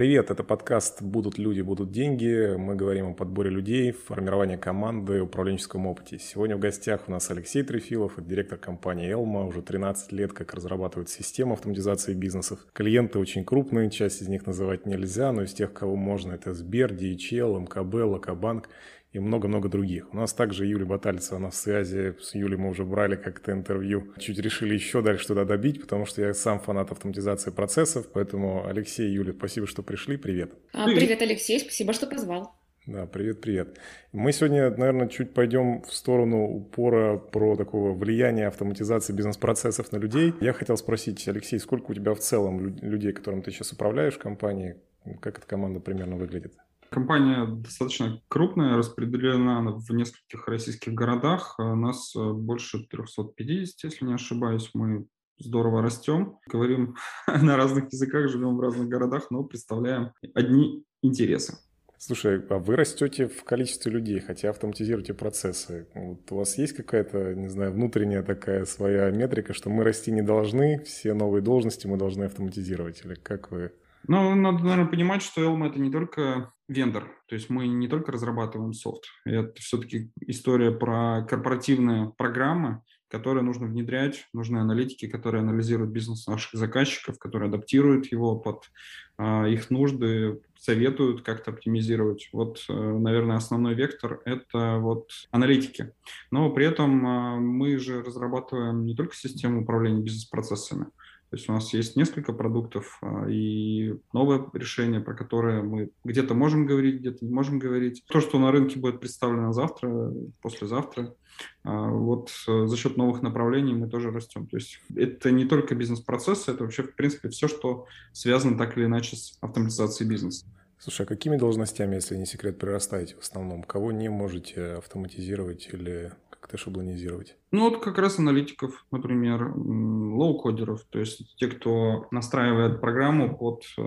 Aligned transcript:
Привет, 0.00 0.30
это 0.30 0.42
подкаст 0.42 1.02
«Будут 1.02 1.36
люди, 1.36 1.60
будут 1.60 1.92
деньги». 1.92 2.56
Мы 2.56 2.74
говорим 2.74 3.08
о 3.08 3.12
подборе 3.12 3.50
людей, 3.50 3.92
формировании 3.92 4.56
команды, 4.56 5.20
управленческом 5.20 5.86
опыте. 5.86 6.18
Сегодня 6.18 6.56
в 6.56 6.58
гостях 6.58 7.02
у 7.06 7.10
нас 7.10 7.30
Алексей 7.30 7.62
Трефилов, 7.62 8.14
директор 8.16 8.56
компании 8.56 9.12
«Элма». 9.12 9.44
Уже 9.44 9.60
13 9.60 10.10
лет 10.12 10.32
как 10.32 10.54
разрабатывает 10.54 11.10
систему 11.10 11.52
автоматизации 11.52 12.14
бизнесов. 12.14 12.60
Клиенты 12.72 13.18
очень 13.18 13.44
крупные, 13.44 13.90
часть 13.90 14.22
из 14.22 14.28
них 14.28 14.46
называть 14.46 14.86
нельзя, 14.86 15.32
но 15.32 15.42
из 15.42 15.52
тех, 15.52 15.74
кого 15.74 15.96
можно, 15.96 16.32
это 16.32 16.54
Сбер, 16.54 16.94
DHL, 16.94 17.60
МКБ, 17.60 17.94
Локобанк 18.10 18.70
и 19.12 19.18
много-много 19.18 19.68
других. 19.68 20.12
У 20.12 20.16
нас 20.16 20.32
также 20.32 20.66
Юлия 20.66 20.84
Батальцева, 20.84 21.38
она 21.38 21.50
в 21.50 21.54
связи. 21.54 22.14
С 22.20 22.34
Юлей 22.34 22.56
мы 22.56 22.70
уже 22.70 22.84
брали 22.84 23.16
как-то 23.16 23.52
интервью. 23.52 24.12
Чуть 24.18 24.38
решили 24.38 24.74
еще 24.74 25.02
дальше 25.02 25.26
туда 25.26 25.44
добить, 25.44 25.80
потому 25.80 26.06
что 26.06 26.22
я 26.22 26.32
сам 26.32 26.60
фанат 26.60 26.92
автоматизации 26.92 27.50
процессов. 27.50 28.06
Поэтому, 28.12 28.66
Алексей 28.66 29.08
и 29.08 29.12
Юля, 29.12 29.32
спасибо, 29.32 29.66
что 29.66 29.82
пришли. 29.82 30.16
Привет. 30.16 30.52
А, 30.72 30.86
привет, 30.86 31.20
Алексей. 31.22 31.58
Спасибо, 31.58 31.92
что 31.92 32.06
позвал. 32.06 32.54
Да, 32.86 33.06
привет-привет. 33.06 33.78
Мы 34.12 34.32
сегодня, 34.32 34.70
наверное, 34.70 35.08
чуть 35.08 35.34
пойдем 35.34 35.82
в 35.82 35.92
сторону 35.92 36.44
упора 36.44 37.18
про 37.18 37.54
такого 37.56 37.92
влияния 37.92 38.46
автоматизации 38.46 39.12
бизнес-процессов 39.12 39.92
на 39.92 39.98
людей. 39.98 40.32
Я 40.40 40.52
хотел 40.52 40.76
спросить, 40.76 41.26
Алексей, 41.28 41.58
сколько 41.58 41.90
у 41.90 41.94
тебя 41.94 42.14
в 42.14 42.20
целом 42.20 42.76
людей, 42.80 43.12
которым 43.12 43.42
ты 43.42 43.50
сейчас 43.50 43.72
управляешь 43.72 44.14
в 44.14 44.18
компании? 44.18 44.76
Как 45.20 45.38
эта 45.38 45.46
команда 45.46 45.80
примерно 45.80 46.16
выглядит? 46.16 46.54
Компания 46.90 47.46
достаточно 47.46 48.20
крупная, 48.26 48.76
распределена 48.76 49.60
в 49.60 49.90
нескольких 49.92 50.48
российских 50.48 50.92
городах. 50.92 51.54
У 51.58 51.76
нас 51.76 52.14
э, 52.16 52.32
больше 52.32 52.84
350, 52.84 53.84
если 53.84 54.04
не 54.04 54.14
ошибаюсь. 54.14 54.70
Мы 54.74 55.06
здорово 55.38 55.82
растем, 55.82 56.38
говорим 56.46 56.96
на 57.26 57.56
разных 57.56 57.92
языках, 57.92 58.28
живем 58.28 58.56
в 58.56 58.60
разных 58.60 58.88
городах, 58.88 59.30
но 59.30 59.44
представляем 59.44 60.12
одни 60.34 60.84
интересы. 61.00 61.58
Слушай, 61.96 62.42
а 62.48 62.58
вы 62.58 62.76
растете 62.76 63.28
в 63.28 63.44
количестве 63.44 63.92
людей, 63.92 64.20
хотя 64.20 64.50
автоматизируете 64.50 65.12
процессы. 65.12 65.86
Вот 65.94 66.32
у 66.32 66.36
вас 66.36 66.56
есть 66.56 66.72
какая-то, 66.72 67.34
не 67.34 67.48
знаю, 67.48 67.72
внутренняя 67.72 68.22
такая 68.22 68.64
своя 68.64 69.10
метрика, 69.10 69.52
что 69.52 69.68
мы 69.68 69.84
расти 69.84 70.10
не 70.10 70.22
должны, 70.22 70.82
все 70.84 71.12
новые 71.12 71.42
должности 71.42 71.86
мы 71.86 71.98
должны 71.98 72.24
автоматизировать? 72.24 73.02
Или 73.04 73.14
как 73.14 73.50
вы 73.50 73.72
ну, 74.06 74.34
надо, 74.34 74.62
наверное, 74.64 74.86
понимать, 74.86 75.22
что 75.22 75.42
Elm 75.42 75.66
это 75.66 75.78
не 75.78 75.90
только 75.90 76.52
вендор, 76.68 77.04
то 77.26 77.34
есть 77.34 77.50
мы 77.50 77.66
не 77.66 77.88
только 77.88 78.12
разрабатываем 78.12 78.72
софт, 78.72 79.04
это 79.24 79.60
все-таки 79.60 80.10
история 80.26 80.70
про 80.70 81.22
корпоративные 81.28 82.12
программы, 82.16 82.82
которые 83.10 83.42
нужно 83.42 83.66
внедрять, 83.66 84.28
нужны 84.32 84.58
аналитики, 84.58 85.08
которые 85.08 85.42
анализируют 85.42 85.90
бизнес 85.90 86.26
наших 86.28 86.54
заказчиков, 86.54 87.18
которые 87.18 87.48
адаптируют 87.48 88.06
его 88.12 88.36
под 88.36 88.70
э, 89.18 89.50
их 89.50 89.68
нужды, 89.70 90.40
советуют 90.56 91.22
как-то 91.22 91.50
оптимизировать. 91.50 92.28
Вот, 92.32 92.64
э, 92.68 92.72
наверное, 92.72 93.36
основной 93.36 93.74
вектор– 93.74 94.22
это 94.24 94.78
вот 94.78 95.10
аналитики. 95.32 95.92
Но 96.30 96.50
при 96.50 96.66
этом 96.66 97.04
э, 97.04 97.40
мы 97.40 97.78
же 97.78 98.02
разрабатываем 98.02 98.84
не 98.84 98.94
только 98.94 99.16
систему 99.16 99.62
управления 99.62 100.02
бизнес-процессами, 100.02 100.86
то 101.30 101.36
есть 101.36 101.48
у 101.48 101.52
нас 101.52 101.72
есть 101.72 101.94
несколько 101.94 102.32
продуктов 102.32 102.98
а, 103.02 103.26
и 103.28 103.94
новое 104.12 104.46
решение, 104.52 105.00
про 105.00 105.14
которое 105.14 105.62
мы 105.62 105.90
где-то 106.02 106.34
можем 106.34 106.66
говорить, 106.66 106.96
где-то 106.96 107.24
не 107.24 107.32
можем 107.32 107.60
говорить. 107.60 108.02
То, 108.08 108.20
что 108.20 108.40
на 108.40 108.50
рынке 108.50 108.80
будет 108.80 108.98
представлено 108.98 109.52
завтра, 109.52 110.12
послезавтра, 110.42 111.14
а, 111.62 111.88
вот 111.88 112.32
э, 112.48 112.66
за 112.66 112.76
счет 112.76 112.96
новых 112.96 113.22
направлений 113.22 113.74
мы 113.74 113.88
тоже 113.88 114.10
растем. 114.10 114.48
То 114.48 114.56
есть 114.56 114.80
это 114.96 115.30
не 115.30 115.44
только 115.44 115.76
бизнес-процессы, 115.76 116.50
это 116.50 116.64
вообще, 116.64 116.82
в 116.82 116.96
принципе, 116.96 117.28
все, 117.28 117.46
что 117.46 117.86
связано 118.12 118.58
так 118.58 118.76
или 118.76 118.86
иначе 118.86 119.14
с 119.14 119.38
автоматизацией 119.40 120.10
бизнеса. 120.10 120.44
Слушай, 120.80 121.02
а 121.02 121.06
какими 121.06 121.36
должностями, 121.36 121.96
если 121.96 122.16
не 122.16 122.24
секрет, 122.24 122.58
прирастаете 122.58 123.14
в 123.14 123.18
основном? 123.18 123.62
Кого 123.62 123.92
не 123.92 124.08
можете 124.08 124.76
автоматизировать 124.78 125.68
или 125.74 126.10
как-то 126.30 126.56
шаблонизировать? 126.56 127.36
Ну 127.52 127.68
вот 127.68 127.84
как 127.84 127.98
раз 127.98 128.18
аналитиков, 128.18 128.86
например, 128.90 129.52
лоу-кодеров, 129.54 130.80
то 130.88 130.98
есть 130.98 131.36
те, 131.36 131.48
кто 131.48 132.06
настраивает 132.10 132.80
программу 132.80 133.36
под 133.36 133.64
э, 133.76 133.82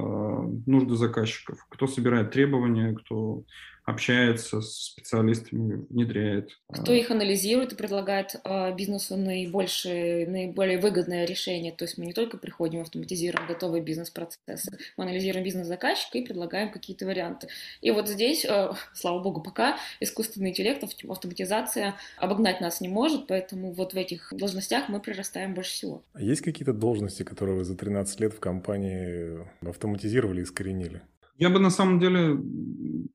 нужды 0.67 0.95
заказчиков, 0.95 1.65
кто 1.67 1.87
собирает 1.87 2.29
требования, 2.29 2.93
кто 2.93 3.43
общается 3.85 4.61
с 4.61 4.91
специалистами, 4.91 5.85
внедряет. 5.89 6.57
Кто 6.71 6.93
их 6.93 7.11
анализирует 7.11 7.73
и 7.73 7.75
предлагает 7.75 8.35
э, 8.43 8.73
бизнесу 8.75 9.17
наибольшее, 9.17 10.27
наиболее 10.27 10.79
выгодное 10.79 11.25
решение. 11.25 11.71
То 11.71 11.85
есть 11.85 11.97
мы 11.97 12.05
не 12.05 12.13
только 12.13 12.37
приходим, 12.37 12.81
автоматизируем 12.81 13.47
готовые 13.47 13.83
бизнес-процессы, 13.83 14.77
мы 14.97 15.03
анализируем 15.03 15.43
бизнес 15.43 15.67
заказчика 15.67 16.17
и 16.17 16.25
предлагаем 16.25 16.71
какие-то 16.71 17.05
варианты. 17.05 17.47
И 17.81 17.91
вот 17.91 18.07
здесь, 18.07 18.45
э, 18.45 18.71
слава 18.93 19.21
богу, 19.21 19.41
пока 19.41 19.77
искусственный 19.99 20.51
интеллект, 20.51 20.83
автоматизация 20.83 21.95
обогнать 22.17 22.61
нас 22.61 22.79
не 22.79 22.87
может, 22.87 23.27
поэтому 23.27 23.73
вот 23.73 23.93
в 23.93 23.97
этих 23.97 24.31
должностях 24.31 24.87
мы 24.87 24.99
прирастаем 25.01 25.53
больше 25.53 25.71
всего. 25.71 26.03
А 26.13 26.21
есть 26.21 26.41
какие-то 26.41 26.73
должности, 26.73 27.23
которые 27.23 27.57
вы 27.57 27.63
за 27.65 27.75
13 27.75 28.19
лет 28.21 28.33
в 28.33 28.39
компании 28.39 29.45
автоматизировали 29.61 30.39
и 30.39 30.43
искоренили? 30.43 31.01
Я 31.35 31.49
бы 31.49 31.59
на 31.59 31.69
самом 31.69 31.99
деле 31.99 32.39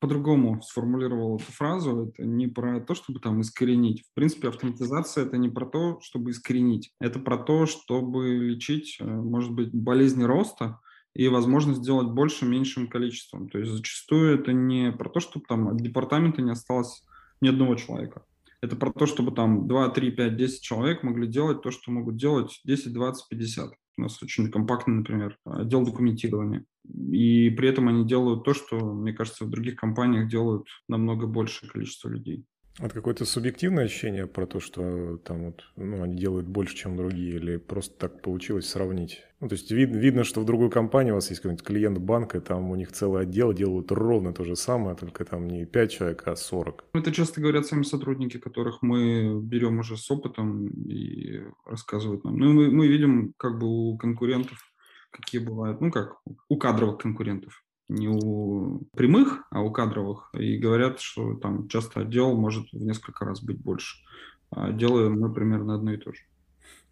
по-другому 0.01 0.63
сформулировал 0.63 1.37
эту 1.37 1.51
фразу. 1.53 2.09
Это 2.09 2.25
не 2.25 2.47
про 2.47 2.81
то, 2.81 2.95
чтобы 2.95 3.21
там 3.21 3.41
искоренить. 3.41 4.03
В 4.03 4.15
принципе, 4.15 4.49
автоматизация 4.49 5.25
это 5.25 5.37
не 5.39 5.49
про 5.49 5.67
то, 5.67 5.99
чтобы 6.03 6.31
искоренить. 6.31 6.93
Это 7.01 7.19
про 7.19 7.37
то, 7.37 7.67
чтобы 7.67 8.37
лечить, 8.37 8.97
э, 9.01 9.05
может 9.05 9.53
быть, 9.53 9.73
болезни 9.73 10.25
роста 10.25 10.81
и 11.15 11.29
возможность 11.29 11.81
сделать 11.81 12.09
больше 12.09 12.45
меньшим 12.45 12.89
количеством. 12.89 13.49
То 13.49 13.59
есть 13.59 13.73
зачастую 13.73 14.39
это 14.39 14.53
не 14.53 14.93
про 14.93 15.09
то, 15.09 15.21
чтобы 15.21 15.47
там 15.49 15.69
от 15.69 15.79
департамента 15.79 16.43
не 16.43 16.53
осталось 16.53 17.03
ни 17.41 17.49
одного 17.49 17.75
человека. 17.75 18.23
Это 18.61 18.77
про 18.77 18.93
то, 18.93 19.07
чтобы 19.07 19.33
там 19.33 19.69
2, 19.69 19.89
3, 19.91 20.11
5, 20.11 20.37
10 20.37 20.63
человек 20.63 21.03
могли 21.03 21.27
делать 21.27 21.63
то, 21.63 21.71
что 21.71 21.91
могут 21.91 22.17
делать 22.17 22.61
10, 22.65 22.93
20, 22.93 23.29
50. 23.29 23.73
У 23.99 24.03
нас 24.03 24.23
очень 24.23 24.51
компактный, 24.51 24.95
например, 24.95 25.37
отдел 25.45 25.85
документирования. 25.85 26.65
И 26.89 27.51
при 27.51 27.69
этом 27.69 27.89
они 27.89 28.07
делают 28.07 28.45
то, 28.45 28.55
что, 28.55 28.79
мне 28.79 29.13
кажется, 29.13 29.45
в 29.45 29.51
других 29.51 29.75
компаниях 29.75 30.29
делают 30.29 30.67
намного 30.89 31.27
большее 31.27 31.69
количество 31.69 32.09
людей. 32.09 32.45
Это 32.81 32.95
какое-то 32.95 33.25
субъективное 33.25 33.85
ощущение 33.85 34.29
про 34.29 34.47
то, 34.47 34.61
что 34.61 35.17
там 35.19 35.47
вот, 35.47 35.65
ну, 35.77 36.03
они 36.03 36.17
делают 36.17 36.47
больше, 36.47 36.77
чем 36.77 36.97
другие, 36.97 37.37
или 37.37 37.57
просто 37.57 37.99
так 37.99 38.23
получилось 38.23 38.69
сравнить? 38.69 39.25
Ну, 39.41 39.49
то 39.49 39.55
есть 39.55 39.71
вид, 39.73 39.91
видно, 39.91 40.23
что 40.23 40.41
в 40.41 40.45
другой 40.45 40.71
компании 40.71 41.11
у 41.11 41.17
вас 41.17 41.29
есть 41.31 41.41
какой-нибудь 41.41 41.67
клиент 41.67 41.99
банка, 41.99 42.41
там 42.41 42.71
у 42.71 42.77
них 42.77 42.93
целый 42.93 43.23
отдел 43.23 43.53
делают 43.53 43.91
ровно 43.91 44.33
то 44.33 44.45
же 44.45 44.55
самое, 44.55 44.97
только 44.97 45.25
там 45.25 45.49
не 45.49 45.67
5 45.67 45.91
человек, 45.91 46.23
а 46.27 46.37
40. 46.37 46.85
Это 46.95 47.13
часто 47.13 47.41
говорят 47.41 47.67
сами 47.67 47.83
сотрудники, 47.83 48.39
которых 48.39 48.81
мы 48.81 49.41
берем 49.43 49.81
уже 49.81 49.97
с 49.97 50.09
опытом 50.11 50.69
и 50.69 51.43
рассказывают 51.67 52.23
нам. 52.25 52.37
Ну, 52.37 52.53
мы, 52.53 52.71
мы 52.71 52.87
видим 52.87 53.33
как 53.39 53.59
бы 53.59 53.67
у 53.67 53.97
конкурентов, 53.97 54.59
какие 55.11 55.41
бывают, 55.41 55.81
ну 55.81 55.91
как, 55.91 56.19
у 56.49 56.57
кадровых 56.57 56.99
конкурентов 56.99 57.65
не 57.89 58.09
у 58.09 58.81
прямых, 58.97 59.45
а 59.51 59.63
у 59.63 59.71
кадровых. 59.71 60.31
И 60.35 60.59
говорят, 60.59 61.01
что 61.01 61.35
там 61.35 61.69
часто 61.69 62.01
отдел 62.01 62.37
может 62.37 62.71
в 62.73 62.83
несколько 62.83 63.25
раз 63.25 63.43
быть 63.43 63.59
больше. 63.59 63.97
А 64.51 64.73
делаем 64.73 65.21
мы 65.21 65.33
примерно 65.33 65.75
одно 65.75 65.93
и 65.93 65.97
то 65.97 66.13
же. 66.13 66.21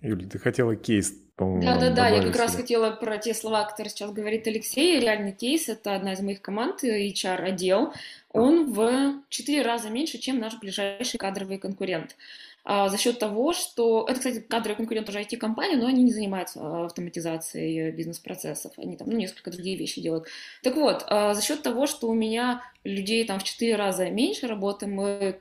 Юля, 0.01 0.29
ты 0.29 0.39
хотела 0.39 0.77
кейс, 0.77 1.13
по-моему. 1.37 1.63
Да, 1.63 1.79
да, 1.81 1.91
да, 1.91 2.09
я 2.09 2.23
как 2.23 2.37
раз 2.37 2.55
хотела 2.55 2.91
про 2.91 3.17
те 3.19 3.35
слова, 3.35 3.65
которые 3.65 3.91
сейчас 3.91 4.13
говорит 4.13 4.47
Алексей. 4.47 5.01
Реальный 5.01 5.33
кейс 5.33 5.69
это 5.69 5.95
одна 5.95 6.13
из 6.13 6.21
моих 6.21 6.43
команд, 6.43 6.85
HR-отдел. 6.85 7.93
Он 8.31 8.73
в 8.73 9.15
четыре 9.31 9.63
раза 9.63 9.89
меньше, 9.89 10.19
чем 10.19 10.39
наш 10.39 10.59
ближайший 10.59 11.19
кадровый 11.19 11.59
конкурент 11.59 12.17
за 12.67 12.99
счет 12.99 13.19
того, 13.19 13.53
что... 13.53 14.07
Это, 14.09 14.19
кстати, 14.19 14.41
кадровый 14.41 14.77
конкурент 14.77 15.09
уже 15.09 15.21
IT-компания, 15.21 15.77
но 15.77 15.87
они 15.87 16.03
не 16.03 16.13
занимаются 16.13 16.61
а, 16.61 16.87
автоматизацией 16.87 17.93
бизнес-процессов. 17.93 18.73
Они 18.77 18.97
там, 18.97 19.09
ну, 19.09 19.17
несколько 19.17 19.53
другие 19.53 19.77
вещи 19.77 20.01
делают. 20.01 20.27
Так 20.63 20.75
вот, 20.75 21.05
а, 21.09 21.35
за 21.35 21.43
счет 21.43 21.63
того, 21.63 21.87
что 21.87 22.09
у 22.09 22.15
меня 22.15 22.63
людей 22.83 23.25
там 23.25 23.39
в 23.39 23.45
четыре 23.45 23.77
раза 23.77 24.11
меньше 24.11 24.49
работы, 24.49 24.87
мы 24.87 25.41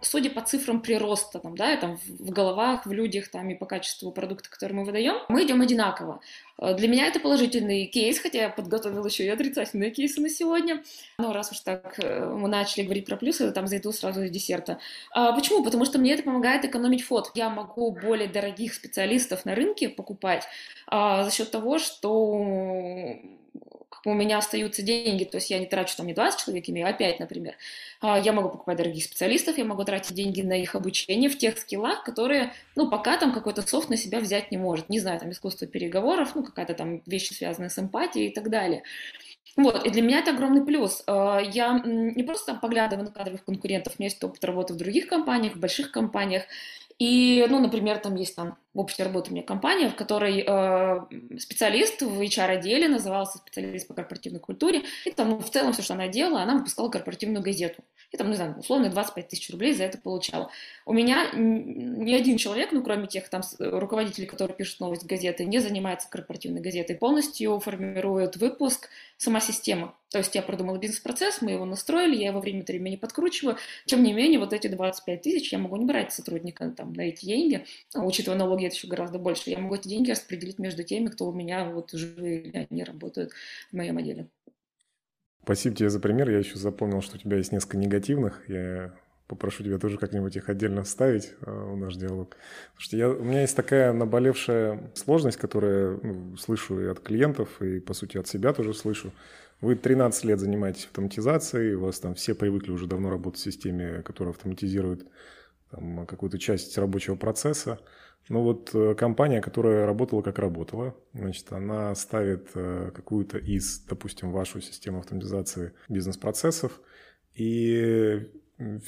судя 0.00 0.30
по 0.30 0.40
цифрам 0.40 0.80
прироста, 0.80 1.38
там, 1.38 1.56
да, 1.56 1.76
там, 1.76 1.98
в 2.06 2.30
головах, 2.30 2.86
в 2.86 2.92
людях 2.92 3.28
там, 3.28 3.48
и 3.50 3.54
по 3.54 3.66
качеству 3.66 4.10
продукта, 4.12 4.48
который 4.50 4.72
мы 4.72 4.84
выдаем, 4.84 5.16
мы 5.28 5.44
идем 5.44 5.60
одинаково. 5.60 6.20
Э, 6.58 6.74
для 6.74 6.88
меня 6.88 7.06
это 7.06 7.20
положительный 7.20 7.86
кейс, 7.86 8.18
хотя 8.18 8.42
я 8.42 8.48
подготовила 8.48 9.06
еще 9.06 9.24
и 9.24 9.28
отрицательные 9.28 9.90
кейсы 9.90 10.20
на 10.20 10.28
сегодня. 10.28 10.82
Но 11.18 11.32
раз 11.32 11.52
уж 11.52 11.60
так 11.60 11.98
э, 11.98 12.26
мы 12.26 12.48
начали 12.48 12.84
говорить 12.84 13.06
про 13.06 13.16
плюсы, 13.16 13.50
там 13.52 13.66
зайду 13.66 13.92
сразу 13.92 14.22
из 14.22 14.30
десерта. 14.30 14.78
А 15.12 15.32
почему? 15.32 15.62
Потому 15.62 15.84
что 15.84 15.98
мне 15.98 16.14
это 16.14 16.22
помогает 16.22 16.64
экономить 16.64 17.02
фот. 17.02 17.30
Я 17.34 17.50
могу 17.50 17.90
более 17.90 18.28
дорогих 18.28 18.74
специалистов 18.74 19.44
на 19.44 19.54
рынке 19.54 19.88
покупать 19.88 20.44
а, 20.86 21.24
за 21.24 21.30
счет 21.30 21.50
того, 21.50 21.78
что 21.78 23.16
у 24.10 24.14
меня 24.14 24.38
остаются 24.38 24.82
деньги, 24.82 25.24
то 25.24 25.36
есть 25.36 25.50
я 25.50 25.58
не 25.58 25.66
трачу 25.66 25.96
там 25.96 26.06
не 26.06 26.14
20 26.14 26.44
человек 26.44 26.68
имею, 26.68 26.88
а 26.88 26.92
5, 26.92 27.20
например. 27.20 27.54
Я 28.02 28.32
могу 28.32 28.50
покупать 28.50 28.76
дорогих 28.76 29.04
специалистов, 29.04 29.58
я 29.58 29.64
могу 29.64 29.84
тратить 29.84 30.14
деньги 30.14 30.42
на 30.42 30.60
их 30.60 30.74
обучение 30.74 31.28
в 31.28 31.38
тех 31.38 31.58
скиллах, 31.58 32.04
которые, 32.04 32.52
ну, 32.74 32.88
пока 32.88 33.16
там 33.16 33.32
какой-то 33.32 33.62
софт 33.62 33.90
на 33.90 33.96
себя 33.96 34.20
взять 34.20 34.50
не 34.50 34.58
может. 34.58 34.88
Не 34.88 35.00
знаю, 35.00 35.18
там 35.18 35.30
искусство 35.30 35.66
переговоров, 35.66 36.34
ну, 36.34 36.42
какая-то 36.42 36.74
там 36.74 37.02
вещи, 37.06 37.32
связанные 37.32 37.70
с 37.70 37.78
эмпатией 37.78 38.28
и 38.28 38.34
так 38.34 38.50
далее. 38.50 38.82
Вот, 39.56 39.86
и 39.86 39.90
для 39.90 40.02
меня 40.02 40.18
это 40.18 40.32
огромный 40.32 40.64
плюс. 40.64 41.02
А, 41.06 41.40
я 41.40 41.80
не 41.84 42.22
просто 42.22 42.52
там 42.52 42.60
поглядываю 42.60 43.06
на 43.06 43.10
кадровых 43.10 43.44
конкурентов, 43.44 43.94
у 43.94 44.02
меня 44.02 44.08
есть 44.08 44.22
опыт 44.22 44.44
работы 44.44 44.74
в 44.74 44.76
других 44.76 45.06
компаниях, 45.08 45.54
в 45.54 45.58
больших 45.58 45.90
компаниях, 45.92 46.42
и, 46.98 47.46
ну, 47.50 47.60
например, 47.60 47.98
там 47.98 48.14
есть 48.14 48.34
там 48.34 48.56
в 48.72 48.80
общей 48.80 49.02
работе 49.02 49.30
у 49.30 49.34
меня 49.34 49.44
компания, 49.44 49.90
в 49.90 49.96
которой 49.96 50.42
э, 50.46 51.38
специалист 51.38 52.00
в 52.00 52.20
HR-отделе 52.20 52.88
назывался 52.88 53.38
специалист 53.38 53.86
по 53.86 53.94
корпоративной 53.94 54.40
культуре, 54.40 54.82
и 55.04 55.10
там 55.10 55.38
в 55.38 55.50
целом 55.50 55.72
все, 55.72 55.82
что 55.82 55.94
она 55.94 56.08
делала, 56.08 56.42
она 56.42 56.56
выпускала 56.56 56.88
корпоративную 56.88 57.42
газету. 57.42 57.82
И 58.12 58.16
там, 58.16 58.30
не 58.30 58.36
знаю, 58.36 58.56
условно 58.58 58.88
25 58.88 59.28
тысяч 59.28 59.50
рублей 59.50 59.74
за 59.74 59.84
это 59.84 59.98
получала. 59.98 60.50
У 60.84 60.92
меня 60.92 61.30
ни 61.34 62.14
один 62.14 62.36
человек, 62.36 62.72
ну, 62.72 62.82
кроме 62.82 63.06
тех 63.06 63.28
там 63.28 63.42
руководителей, 63.58 64.26
которые 64.26 64.56
пишут 64.56 64.80
новость 64.80 65.04
газеты, 65.06 65.44
не 65.44 65.58
занимается 65.58 66.08
корпоративной 66.08 66.60
газетой. 66.60 66.96
Полностью 66.96 67.58
формирует 67.58 68.36
выпуск 68.36 68.88
сама 69.16 69.40
система. 69.40 69.94
То 70.10 70.18
есть 70.18 70.34
я 70.34 70.42
продумала 70.42 70.78
бизнес-процесс, 70.78 71.42
мы 71.42 71.50
его 71.50 71.64
настроили, 71.64 72.16
я 72.16 72.28
его 72.28 72.40
время 72.40 72.62
от 72.62 72.68
времени 72.68 72.96
подкручиваю. 72.96 73.56
Тем 73.86 74.02
не 74.02 74.12
менее, 74.12 74.38
вот 74.38 74.52
эти 74.52 74.68
25 74.68 75.20
тысяч 75.22 75.52
я 75.52 75.58
могу 75.58 75.76
не 75.76 75.84
брать 75.84 76.12
сотрудника 76.12 76.70
там, 76.70 76.92
на 76.92 77.02
эти 77.02 77.26
деньги, 77.26 77.64
а, 77.94 78.04
учитывая 78.04 78.38
налоги, 78.38 78.66
это 78.66 78.76
еще 78.76 78.86
гораздо 78.86 79.18
больше. 79.18 79.50
Я 79.50 79.58
могу 79.58 79.74
эти 79.74 79.88
деньги 79.88 80.10
распределить 80.10 80.58
между 80.58 80.84
теми, 80.84 81.08
кто 81.08 81.26
у 81.26 81.32
меня 81.32 81.64
вот 81.64 81.90
живые, 81.92 82.66
они 82.70 82.84
работают 82.84 83.32
в 83.70 83.76
моем 83.76 83.98
отделе. 83.98 84.28
Спасибо 85.46 85.76
тебе 85.76 85.90
за 85.90 86.00
пример. 86.00 86.28
Я 86.28 86.38
еще 86.38 86.56
запомнил, 86.56 87.00
что 87.00 87.14
у 87.14 87.20
тебя 87.20 87.36
есть 87.36 87.52
несколько 87.52 87.76
негативных. 87.76 88.42
Я 88.48 88.92
попрошу 89.28 89.62
тебя 89.62 89.78
тоже 89.78 89.96
как-нибудь 89.96 90.34
их 90.34 90.48
отдельно 90.48 90.82
вставить 90.82 91.34
а, 91.40 91.72
в 91.72 91.76
наш 91.76 91.94
диалог. 91.94 92.30
Потому 92.30 92.80
что 92.80 92.96
я, 92.96 93.08
у 93.08 93.22
меня 93.22 93.42
есть 93.42 93.54
такая 93.54 93.92
наболевшая 93.92 94.90
сложность, 94.94 95.36
которую 95.36 96.00
ну, 96.02 96.36
слышу 96.36 96.80
и 96.80 96.86
от 96.86 96.98
клиентов, 96.98 97.62
и, 97.62 97.78
по 97.78 97.94
сути, 97.94 98.18
от 98.18 98.26
себя 98.26 98.52
тоже 98.52 98.74
слышу. 98.74 99.12
Вы 99.60 99.76
13 99.76 100.24
лет 100.24 100.40
занимаетесь 100.40 100.86
автоматизацией, 100.86 101.74
у 101.74 101.82
вас 101.82 102.00
там 102.00 102.16
все 102.16 102.34
привыкли 102.34 102.72
уже 102.72 102.88
давно 102.88 103.08
работать 103.08 103.40
в 103.40 103.44
системе, 103.44 104.02
которая 104.02 104.34
автоматизирует 104.34 105.06
какую-то 106.08 106.40
часть 106.40 106.76
рабочего 106.76 107.14
процесса. 107.14 107.78
Ну 108.28 108.42
вот 108.42 108.74
э, 108.74 108.94
компания, 108.96 109.40
которая 109.40 109.86
работала 109.86 110.20
как 110.22 110.38
работала, 110.38 110.96
значит, 111.14 111.52
она 111.52 111.94
ставит 111.94 112.48
э, 112.54 112.90
какую-то 112.94 113.38
из, 113.38 113.80
допустим, 113.80 114.32
вашу 114.32 114.60
систему 114.60 114.98
автоматизации 114.98 115.72
бизнес-процессов, 115.88 116.80
и 117.34 118.26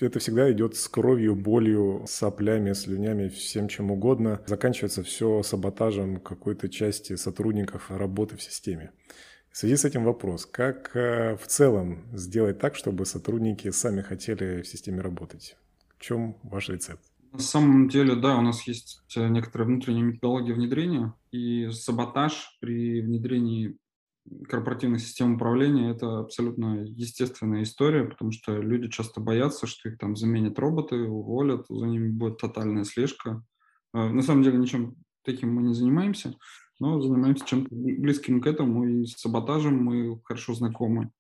это 0.00 0.18
всегда 0.18 0.50
идет 0.50 0.76
с 0.76 0.88
кровью, 0.88 1.36
болью, 1.36 2.04
соплями, 2.08 2.72
слюнями, 2.72 3.28
всем 3.28 3.68
чем 3.68 3.90
угодно. 3.90 4.40
Заканчивается 4.46 5.02
все 5.02 5.42
саботажем 5.42 6.20
какой-то 6.20 6.68
части 6.68 7.16
сотрудников 7.16 7.90
работы 7.90 8.36
в 8.36 8.42
системе. 8.42 8.92
В 9.50 9.56
связи 9.56 9.76
с 9.76 9.84
этим 9.84 10.04
вопрос, 10.04 10.46
как 10.46 10.96
э, 10.96 11.36
в 11.36 11.46
целом 11.46 12.06
сделать 12.12 12.58
так, 12.58 12.74
чтобы 12.74 13.06
сотрудники 13.06 13.70
сами 13.70 14.02
хотели 14.02 14.62
в 14.62 14.66
системе 14.66 15.00
работать? 15.00 15.56
В 15.96 16.00
чем 16.00 16.36
ваш 16.42 16.68
рецепт? 16.70 17.02
На 17.32 17.40
самом 17.40 17.88
деле, 17.88 18.14
да, 18.14 18.38
у 18.38 18.40
нас 18.40 18.62
есть 18.66 19.02
э, 19.16 19.28
некоторая 19.28 19.68
внутренняя 19.68 20.04
методология 20.04 20.54
внедрения, 20.54 21.14
и 21.30 21.68
саботаж 21.70 22.56
при 22.60 23.02
внедрении 23.02 23.76
корпоративных 24.48 25.00
систем 25.00 25.34
управления– 25.34 25.90
это 25.92 26.20
абсолютно 26.20 26.84
естественная 26.84 27.64
история, 27.64 28.04
потому 28.04 28.32
что 28.32 28.56
люди 28.56 28.88
часто 28.88 29.20
боятся, 29.20 29.66
что 29.66 29.88
их 29.88 29.98
там 29.98 30.16
заменят 30.16 30.58
роботы, 30.58 30.96
уволят, 30.96 31.66
за 31.68 31.86
ними 31.86 32.10
будет 32.10 32.38
тотальная 32.38 32.84
слежка. 32.84 33.42
Э, 33.92 34.08
на 34.08 34.22
самом 34.22 34.42
деле 34.42 34.58
ничем 34.58 34.96
таким 35.22 35.54
мы 35.54 35.62
не 35.62 35.74
занимаемся, 35.74 36.34
но 36.80 37.00
занимаемся 37.00 37.44
чем-то 37.44 37.68
близким 37.70 38.40
к 38.40 38.46
этому, 38.46 38.88
и 38.88 39.04
с 39.04 39.18
саботажем 39.18 39.76
мы 39.76 40.18
хорошо 40.24 40.54
знакомы. 40.54 41.10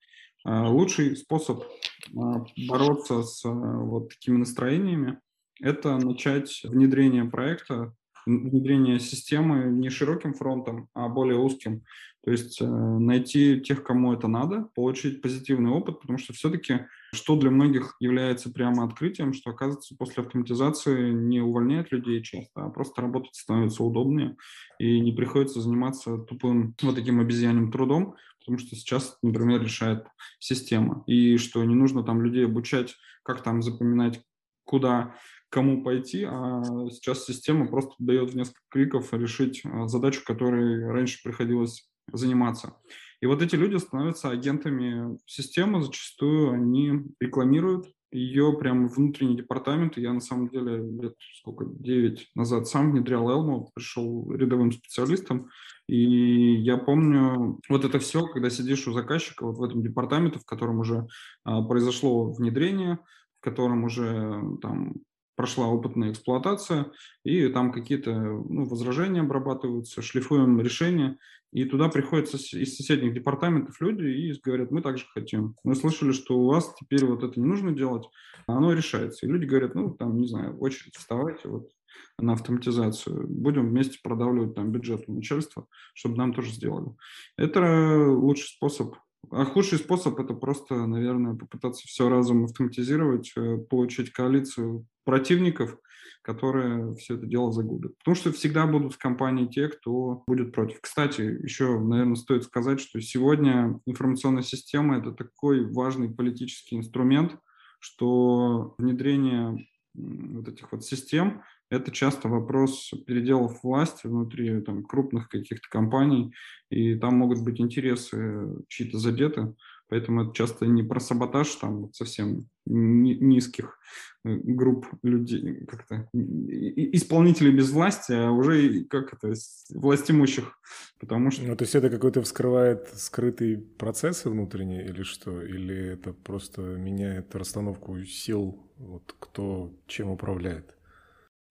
Э, 0.46 0.68
лучший 0.68 1.16
способ 1.16 1.64
бороться 2.12 3.22
с 3.22 3.44
вот 3.44 4.08
такими 4.08 4.38
настроениями 4.38 5.20
это 5.60 5.96
начать 5.98 6.62
внедрение 6.64 7.24
проекта, 7.24 7.94
внедрение 8.26 8.98
системы 9.00 9.64
не 9.64 9.90
широким 9.90 10.34
фронтом, 10.34 10.88
а 10.94 11.08
более 11.08 11.38
узким. 11.38 11.82
То 12.24 12.32
есть 12.32 12.60
э, 12.60 12.66
найти 12.66 13.60
тех, 13.60 13.82
кому 13.82 14.12
это 14.12 14.28
надо, 14.28 14.68
получить 14.74 15.22
позитивный 15.22 15.70
опыт, 15.70 16.00
потому 16.00 16.18
что 16.18 16.34
все-таки, 16.34 16.80
что 17.14 17.36
для 17.36 17.50
многих 17.50 17.96
является 18.00 18.50
прямо 18.50 18.84
открытием, 18.84 19.32
что, 19.32 19.50
оказывается, 19.50 19.96
после 19.96 20.22
автоматизации 20.22 21.10
не 21.10 21.40
увольняют 21.40 21.90
людей 21.90 22.22
часто, 22.22 22.64
а 22.66 22.70
просто 22.70 23.00
работать 23.00 23.34
становится 23.34 23.82
удобнее, 23.82 24.36
и 24.78 25.00
не 25.00 25.12
приходится 25.12 25.60
заниматься 25.60 26.18
тупым 26.18 26.74
вот 26.82 26.96
таким 26.96 27.20
обезьянным 27.20 27.72
трудом, 27.72 28.16
потому 28.40 28.58
что 28.58 28.76
сейчас, 28.76 29.16
например, 29.22 29.62
решает 29.62 30.04
система, 30.38 31.04
и 31.06 31.38
что 31.38 31.64
не 31.64 31.74
нужно 31.74 32.02
там 32.02 32.20
людей 32.20 32.44
обучать, 32.44 32.96
как 33.22 33.42
там 33.42 33.62
запоминать, 33.62 34.20
куда 34.64 35.14
кому 35.50 35.82
пойти, 35.82 36.24
а 36.24 36.62
сейчас 36.90 37.24
система 37.24 37.66
просто 37.66 37.94
дает 37.98 38.34
несколько 38.34 38.60
кликов 38.70 39.12
решить 39.12 39.62
а, 39.64 39.88
задачу, 39.88 40.22
которой 40.24 40.86
раньше 40.90 41.22
приходилось 41.22 41.88
заниматься. 42.12 42.76
И 43.20 43.26
вот 43.26 43.42
эти 43.42 43.56
люди 43.56 43.76
становятся 43.76 44.30
агентами 44.30 45.18
системы, 45.26 45.82
зачастую 45.82 46.52
они 46.52 47.04
рекламируют 47.20 47.86
ее 48.10 48.56
прямо 48.58 48.88
внутренний 48.88 49.36
департамент. 49.36 49.98
Я 49.98 50.12
на 50.12 50.20
самом 50.20 50.48
деле 50.48 50.78
лет 50.78 51.14
сколько, 51.34 51.66
9 51.66 52.30
назад 52.34 52.66
сам 52.66 52.92
внедрял 52.92 53.28
Elmo, 53.28 53.66
пришел 53.74 54.32
рядовым 54.32 54.72
специалистом, 54.72 55.50
и 55.88 56.54
я 56.54 56.78
помню 56.78 57.60
вот 57.68 57.84
это 57.84 57.98
все, 57.98 58.26
когда 58.26 58.50
сидишь 58.50 58.86
у 58.86 58.92
заказчика 58.92 59.44
вот 59.44 59.58
в 59.58 59.62
этом 59.62 59.82
департаменте, 59.82 60.38
в 60.38 60.46
котором 60.46 60.78
уже 60.80 61.06
а, 61.44 61.62
произошло 61.62 62.32
внедрение, 62.32 62.98
в 63.40 63.44
котором 63.44 63.84
уже 63.84 64.42
там 64.62 64.94
прошла 65.38 65.68
опытная 65.68 66.10
эксплуатация, 66.10 66.90
и 67.22 67.46
там 67.46 67.70
какие-то 67.70 68.12
ну, 68.12 68.64
возражения 68.64 69.20
обрабатываются, 69.20 70.02
шлифуем 70.02 70.60
решения, 70.60 71.16
и 71.52 71.64
туда 71.64 71.88
приходят 71.88 72.28
из 72.34 72.76
соседних 72.76 73.14
департаментов 73.14 73.80
люди 73.80 74.04
и 74.04 74.40
говорят, 74.42 74.72
мы 74.72 74.82
также 74.82 75.04
хотим. 75.14 75.54
Мы 75.62 75.76
слышали, 75.76 76.10
что 76.10 76.36
у 76.36 76.48
вас 76.48 76.74
теперь 76.74 77.06
вот 77.06 77.22
это 77.22 77.38
не 77.38 77.46
нужно 77.46 77.70
делать, 77.70 78.04
а 78.48 78.56
оно 78.56 78.72
решается. 78.72 79.26
И 79.26 79.28
люди 79.28 79.44
говорят, 79.44 79.76
ну, 79.76 79.94
там, 79.94 80.18
не 80.18 80.26
знаю, 80.26 80.58
очередь 80.58 80.96
вставайте 80.96 81.48
вот 81.48 81.70
на 82.18 82.32
автоматизацию. 82.32 83.28
Будем 83.28 83.68
вместе 83.68 84.00
продавливать 84.02 84.56
там 84.56 84.72
бюджет 84.72 85.04
у 85.06 85.14
начальства, 85.14 85.68
чтобы 85.94 86.16
нам 86.16 86.34
тоже 86.34 86.50
сделали. 86.50 86.96
Это 87.36 88.10
лучший 88.10 88.48
способ 88.48 88.96
а 89.30 89.44
худший 89.44 89.78
способ– 89.78 90.18
это 90.20 90.34
просто, 90.34 90.86
наверное, 90.86 91.34
попытаться 91.34 91.86
все 91.86 92.08
разом 92.08 92.44
автоматизировать, 92.44 93.32
э, 93.36 93.58
получить 93.58 94.12
коалицию 94.12 94.86
противников, 95.04 95.78
которые 96.22 96.94
все 96.96 97.16
это 97.16 97.26
дело 97.26 97.52
загубят. 97.52 97.96
Потому 97.98 98.14
что 98.14 98.32
всегда 98.32 98.66
будут 98.66 98.94
в 98.94 98.98
компании 98.98 99.46
те, 99.46 99.68
кто 99.68 100.24
будет 100.26 100.52
против. 100.52 100.80
Кстати, 100.80 101.22
еще, 101.22 101.78
наверное, 101.78 102.16
стоит 102.16 102.44
сказать, 102.44 102.80
что 102.80 103.00
сегодня 103.00 103.80
информационная 103.86 104.42
система– 104.42 104.98
это 104.98 105.12
такой 105.12 105.70
важный 105.70 106.10
политический 106.10 106.76
инструмент, 106.76 107.36
что 107.80 108.74
внедрение 108.78 109.66
вот 109.94 110.48
этих 110.48 110.70
вот 110.72 110.84
систем 110.84 111.42
это 111.70 111.90
часто 111.90 112.28
вопрос 112.28 112.92
переделов 113.06 113.62
власти 113.62 114.06
внутри 114.06 114.60
там, 114.62 114.84
крупных 114.84 115.28
каких-то 115.28 115.68
компаний, 115.68 116.34
и 116.70 116.94
там 116.94 117.16
могут 117.16 117.42
быть 117.42 117.60
интересы 117.60 118.48
чьи-то 118.68 118.98
задеты, 118.98 119.54
поэтому 119.88 120.22
это 120.22 120.34
часто 120.34 120.66
не 120.66 120.82
про 120.82 121.00
саботаж 121.00 121.48
там 121.56 121.92
совсем 121.92 122.48
низких 122.66 123.78
э, 124.24 124.34
групп 124.34 124.86
людей, 125.02 125.64
как-то 125.66 126.08
исполнителей 126.12 127.52
без 127.52 127.70
власти, 127.70 128.12
а 128.12 128.30
уже 128.30 128.84
как 128.84 129.14
это, 129.14 129.34
власть 129.70 130.10
имущих, 130.10 130.58
потому 130.98 131.30
что... 131.30 131.42
Ну, 131.44 131.56
то 131.56 131.64
есть 131.64 131.74
это 131.74 131.90
какой-то 131.90 132.22
вскрывает 132.22 132.88
скрытые 132.94 133.58
процессы 133.58 134.28
внутренние 134.30 134.86
или 134.86 135.02
что? 135.02 135.42
Или 135.42 135.92
это 135.92 136.12
просто 136.12 136.62
меняет 136.62 137.34
расстановку 137.34 138.02
сил, 138.04 138.70
вот 138.76 139.14
кто 139.18 139.74
чем 139.86 140.10
управляет? 140.10 140.77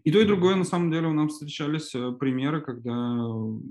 И 0.07 0.11
то, 0.11 0.21
и 0.21 0.25
другое, 0.25 0.55
на 0.55 0.63
самом 0.63 0.89
деле, 0.89 1.07
у 1.09 1.13
нас 1.13 1.33
встречались 1.33 1.93
э, 1.93 2.13
примеры, 2.13 2.61
когда 2.61 3.19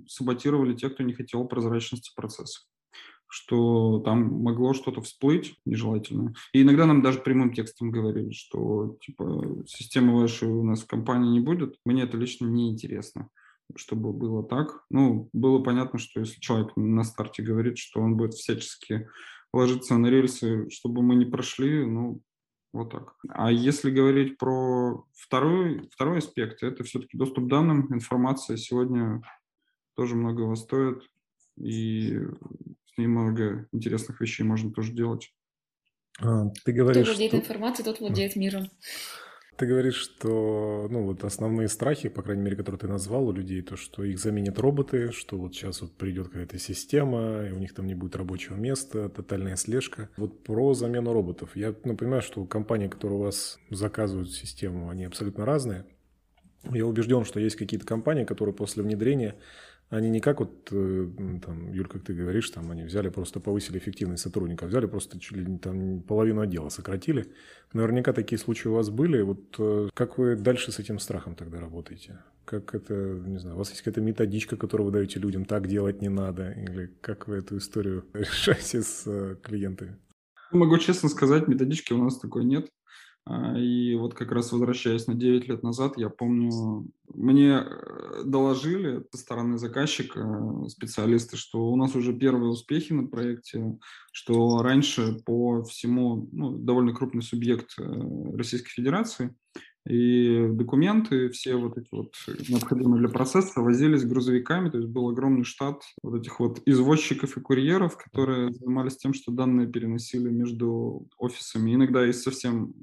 саботировали 0.07 0.75
те, 0.75 0.91
кто 0.91 1.03
не 1.03 1.15
хотел 1.15 1.47
прозрачности 1.47 2.13
процесса 2.15 2.61
что 3.29 4.01
там 4.05 4.43
могло 4.43 4.73
что-то 4.73 5.01
всплыть 5.01 5.59
нежелательное. 5.65 6.35
И 6.53 6.63
иногда 6.63 6.87
нам 6.87 7.03
даже 7.03 7.21
прямым 7.21 7.53
текстом 7.53 7.91
говорили, 7.91 8.31
что 8.31 8.99
типа 9.01 9.65
системы 9.67 10.21
вашей 10.21 10.49
у 10.49 10.63
нас 10.63 10.83
в 10.83 10.87
компании 10.87 11.31
не 11.31 11.41
будет. 11.41 11.77
Мне 11.85 12.03
это 12.03 12.17
лично 12.19 12.47
не 12.47 12.71
интересно. 12.71 13.29
чтобы 13.75 14.13
было 14.13 14.45
так. 14.45 14.85
Ну, 14.91 15.29
было 15.33 15.59
понятно, 15.59 15.99
что 15.99 16.21
если 16.21 16.39
человек 16.39 16.71
на 16.77 17.03
старте 17.03 17.43
говорит, 17.43 17.79
что 17.79 18.01
он 18.01 18.17
будет 18.17 18.35
всячески 18.35 19.09
ложиться 19.53 19.97
на 19.97 20.07
рельсы, 20.07 20.69
чтобы 20.71 21.03
мы 21.03 21.17
не 21.17 21.25
прошли, 21.25 21.85
ну, 21.85 22.21
вот 22.77 22.91
так. 22.93 23.15
А 23.29 23.51
если 23.51 23.91
говорить 23.91 24.39
про 24.39 25.05
второй, 25.15 25.89
второй 25.93 26.19
аспект, 26.19 26.63
это 26.63 26.85
все-таки 26.85 27.17
доступ 27.17 27.45
к 27.45 27.49
данным, 27.49 27.93
информация 27.93 28.57
сегодня 28.57 29.23
тоже 29.95 30.15
многого 30.15 30.55
стоит, 30.57 31.03
и 31.57 32.19
с 32.87 32.99
ней 32.99 33.07
много 33.07 33.69
интересных 33.73 34.21
вещей 34.21 34.45
можно 34.45 34.73
тоже 34.73 34.93
делать. 34.93 35.35
А, 36.21 36.51
ты 36.65 36.73
говоришь, 36.73 37.03
Кто 37.03 37.13
владеет 37.13 37.33
что... 37.33 37.41
информацией, 37.41 37.85
тот 37.85 38.01
владеет 38.01 38.37
миром. 38.37 38.71
Ты 39.57 39.65
говоришь, 39.65 39.97
что 39.97 40.87
ну, 40.91 41.05
вот 41.05 41.25
основные 41.25 41.69
страхи, 41.69 42.11
по 42.11 42.23
крайней 42.23 42.43
мере, 42.43 42.57
которые 42.57 42.79
ты 42.79 42.89
назвал 42.89 43.29
у 43.29 43.33
людей, 43.33 43.63
то, 43.63 43.77
что 43.77 44.05
их 44.05 44.19
заменят 44.19 44.59
роботы, 44.59 45.13
что 45.13 45.39
вот 45.39 45.55
сейчас 45.55 45.81
вот 45.81 45.93
придет 45.93 46.29
какая-то 46.29 46.59
система, 46.59 47.47
и 47.47 47.53
у 47.53 47.59
них 47.59 47.75
там 47.75 47.87
не 47.87 47.95
будет 47.95 48.17
рабочего 48.17 48.57
места, 48.57 49.09
тотальная 49.09 49.57
слежка. 49.57 50.11
Вот 50.19 50.43
про 50.43 50.75
замену 50.75 51.15
роботов. 51.15 51.51
Я 51.55 51.75
ну, 51.85 51.97
понимаю, 51.97 52.21
что 52.21 52.45
компании, 52.45 52.89
которые 52.89 53.19
у 53.19 53.23
вас 53.23 53.59
заказывают 53.71 54.31
систему, 54.31 54.91
они 54.91 55.05
абсолютно 55.05 55.47
разные. 55.47 55.87
Я 56.65 56.85
убежден, 56.85 57.25
что 57.25 57.41
есть 57.41 57.57
какие-то 57.57 57.87
компании, 57.87 58.25
которые 58.25 58.55
после 58.55 58.83
внедрения 58.83 59.37
они 59.89 60.11
не 60.11 60.21
как 60.21 60.41
вот, 60.41 60.69
э, 60.73 61.09
там, 61.45 61.73
Юль, 61.73 61.87
как 61.87 62.03
ты 62.03 62.13
говоришь, 62.13 62.51
там 62.51 62.71
они 62.71 62.83
взяли, 62.83 63.09
просто 63.09 63.39
повысили 63.39 63.79
эффективность 63.79 64.23
сотрудника, 64.23 64.67
взяли 64.67 64.87
просто 64.87 65.21
чуть 65.21 65.37
ли 65.37 65.59
там 65.59 66.01
половину 66.01 66.41
отдела, 66.41 66.71
сократили. 66.71 67.33
Наверняка 67.73 68.13
такие 68.13 68.39
случаи 68.39 68.69
у 68.69 68.75
вас 68.75 68.91
были. 68.91 69.23
Вот 69.23 69.55
э, 69.59 69.89
как 69.95 70.19
вы 70.19 70.35
дальше 70.35 70.73
с 70.73 70.81
этим 70.81 70.99
страхом 70.99 71.37
тогда 71.37 71.61
работаете? 71.61 72.19
Как 72.45 72.75
это, 72.75 72.95
не 72.95 73.39
знаю, 73.39 73.55
у 73.55 73.59
вас 73.59 73.71
есть 73.71 73.83
какая-то 73.83 74.01
методичка, 74.01 74.57
которую 74.57 74.87
вы 74.87 74.93
даете 74.93 75.21
людям, 75.21 75.45
так 75.45 75.69
делать 75.69 76.03
не 76.03 76.09
надо? 76.09 76.51
Или 76.51 76.93
как 77.01 77.29
вы 77.29 77.37
эту 77.37 77.59
историю 77.59 78.07
решаете 78.13 78.83
с 78.83 79.05
э, 79.07 79.37
клиентами? 79.41 79.97
Могу 80.51 80.79
честно 80.79 81.09
сказать, 81.09 81.47
методички 81.47 81.93
у 81.93 82.03
нас 82.03 82.19
такой 82.19 82.45
нет. 82.45 82.69
А, 83.29 83.59
и 83.59 83.97
вот 83.97 84.15
как 84.15 84.31
раз 84.31 84.53
возвращаясь 84.53 85.09
на 85.09 85.15
9 85.15 85.49
лет 85.49 85.63
назад, 85.65 85.99
я 85.99 86.09
помню, 86.09 86.87
мне 87.13 87.59
э, 87.59 88.23
доложили 88.25 89.05
со 89.11 89.19
стороны 89.19 89.59
заказчика 89.59 90.21
э, 90.21 90.69
специалисты, 90.69 91.37
что 91.37 91.69
у 91.69 91.75
нас 91.75 91.97
уже 91.97 92.13
первые 92.13 92.51
успехи 92.51 92.93
на 92.93 93.09
проекте, 93.09 93.79
что 94.13 94.63
раньше 94.63 95.19
по 95.27 95.65
всему, 95.65 96.29
ну, 96.31 96.57
довольно 96.57 96.95
крупный 96.95 97.23
субъект 97.23 97.75
э, 97.81 98.37
Российской 98.37 98.71
Федерации, 98.71 99.35
и 99.89 100.49
документы, 100.51 101.29
все 101.29 101.55
вот 101.55 101.79
эти 101.79 101.89
вот 101.93 102.13
необходимые 102.49 103.01
для 103.01 103.09
процесса, 103.09 103.61
возились 103.61 104.05
грузовиками, 104.05 104.69
то 104.69 104.79
есть 104.79 104.89
был 104.89 105.09
огромный 105.09 105.45
штат 105.45 105.83
вот 106.03 106.21
этих 106.21 106.41
вот 106.41 106.61
извозчиков 106.67 107.37
и 107.37 107.41
курьеров, 107.41 107.97
которые 107.97 108.53
занимались 108.53 108.97
тем, 108.97 109.15
что 109.15 109.31
данные 109.31 109.69
переносили 109.69 110.29
между 110.29 111.07
офисами, 111.19 111.75
иногда 111.75 112.05
из 112.09 112.23
совсем 112.23 112.75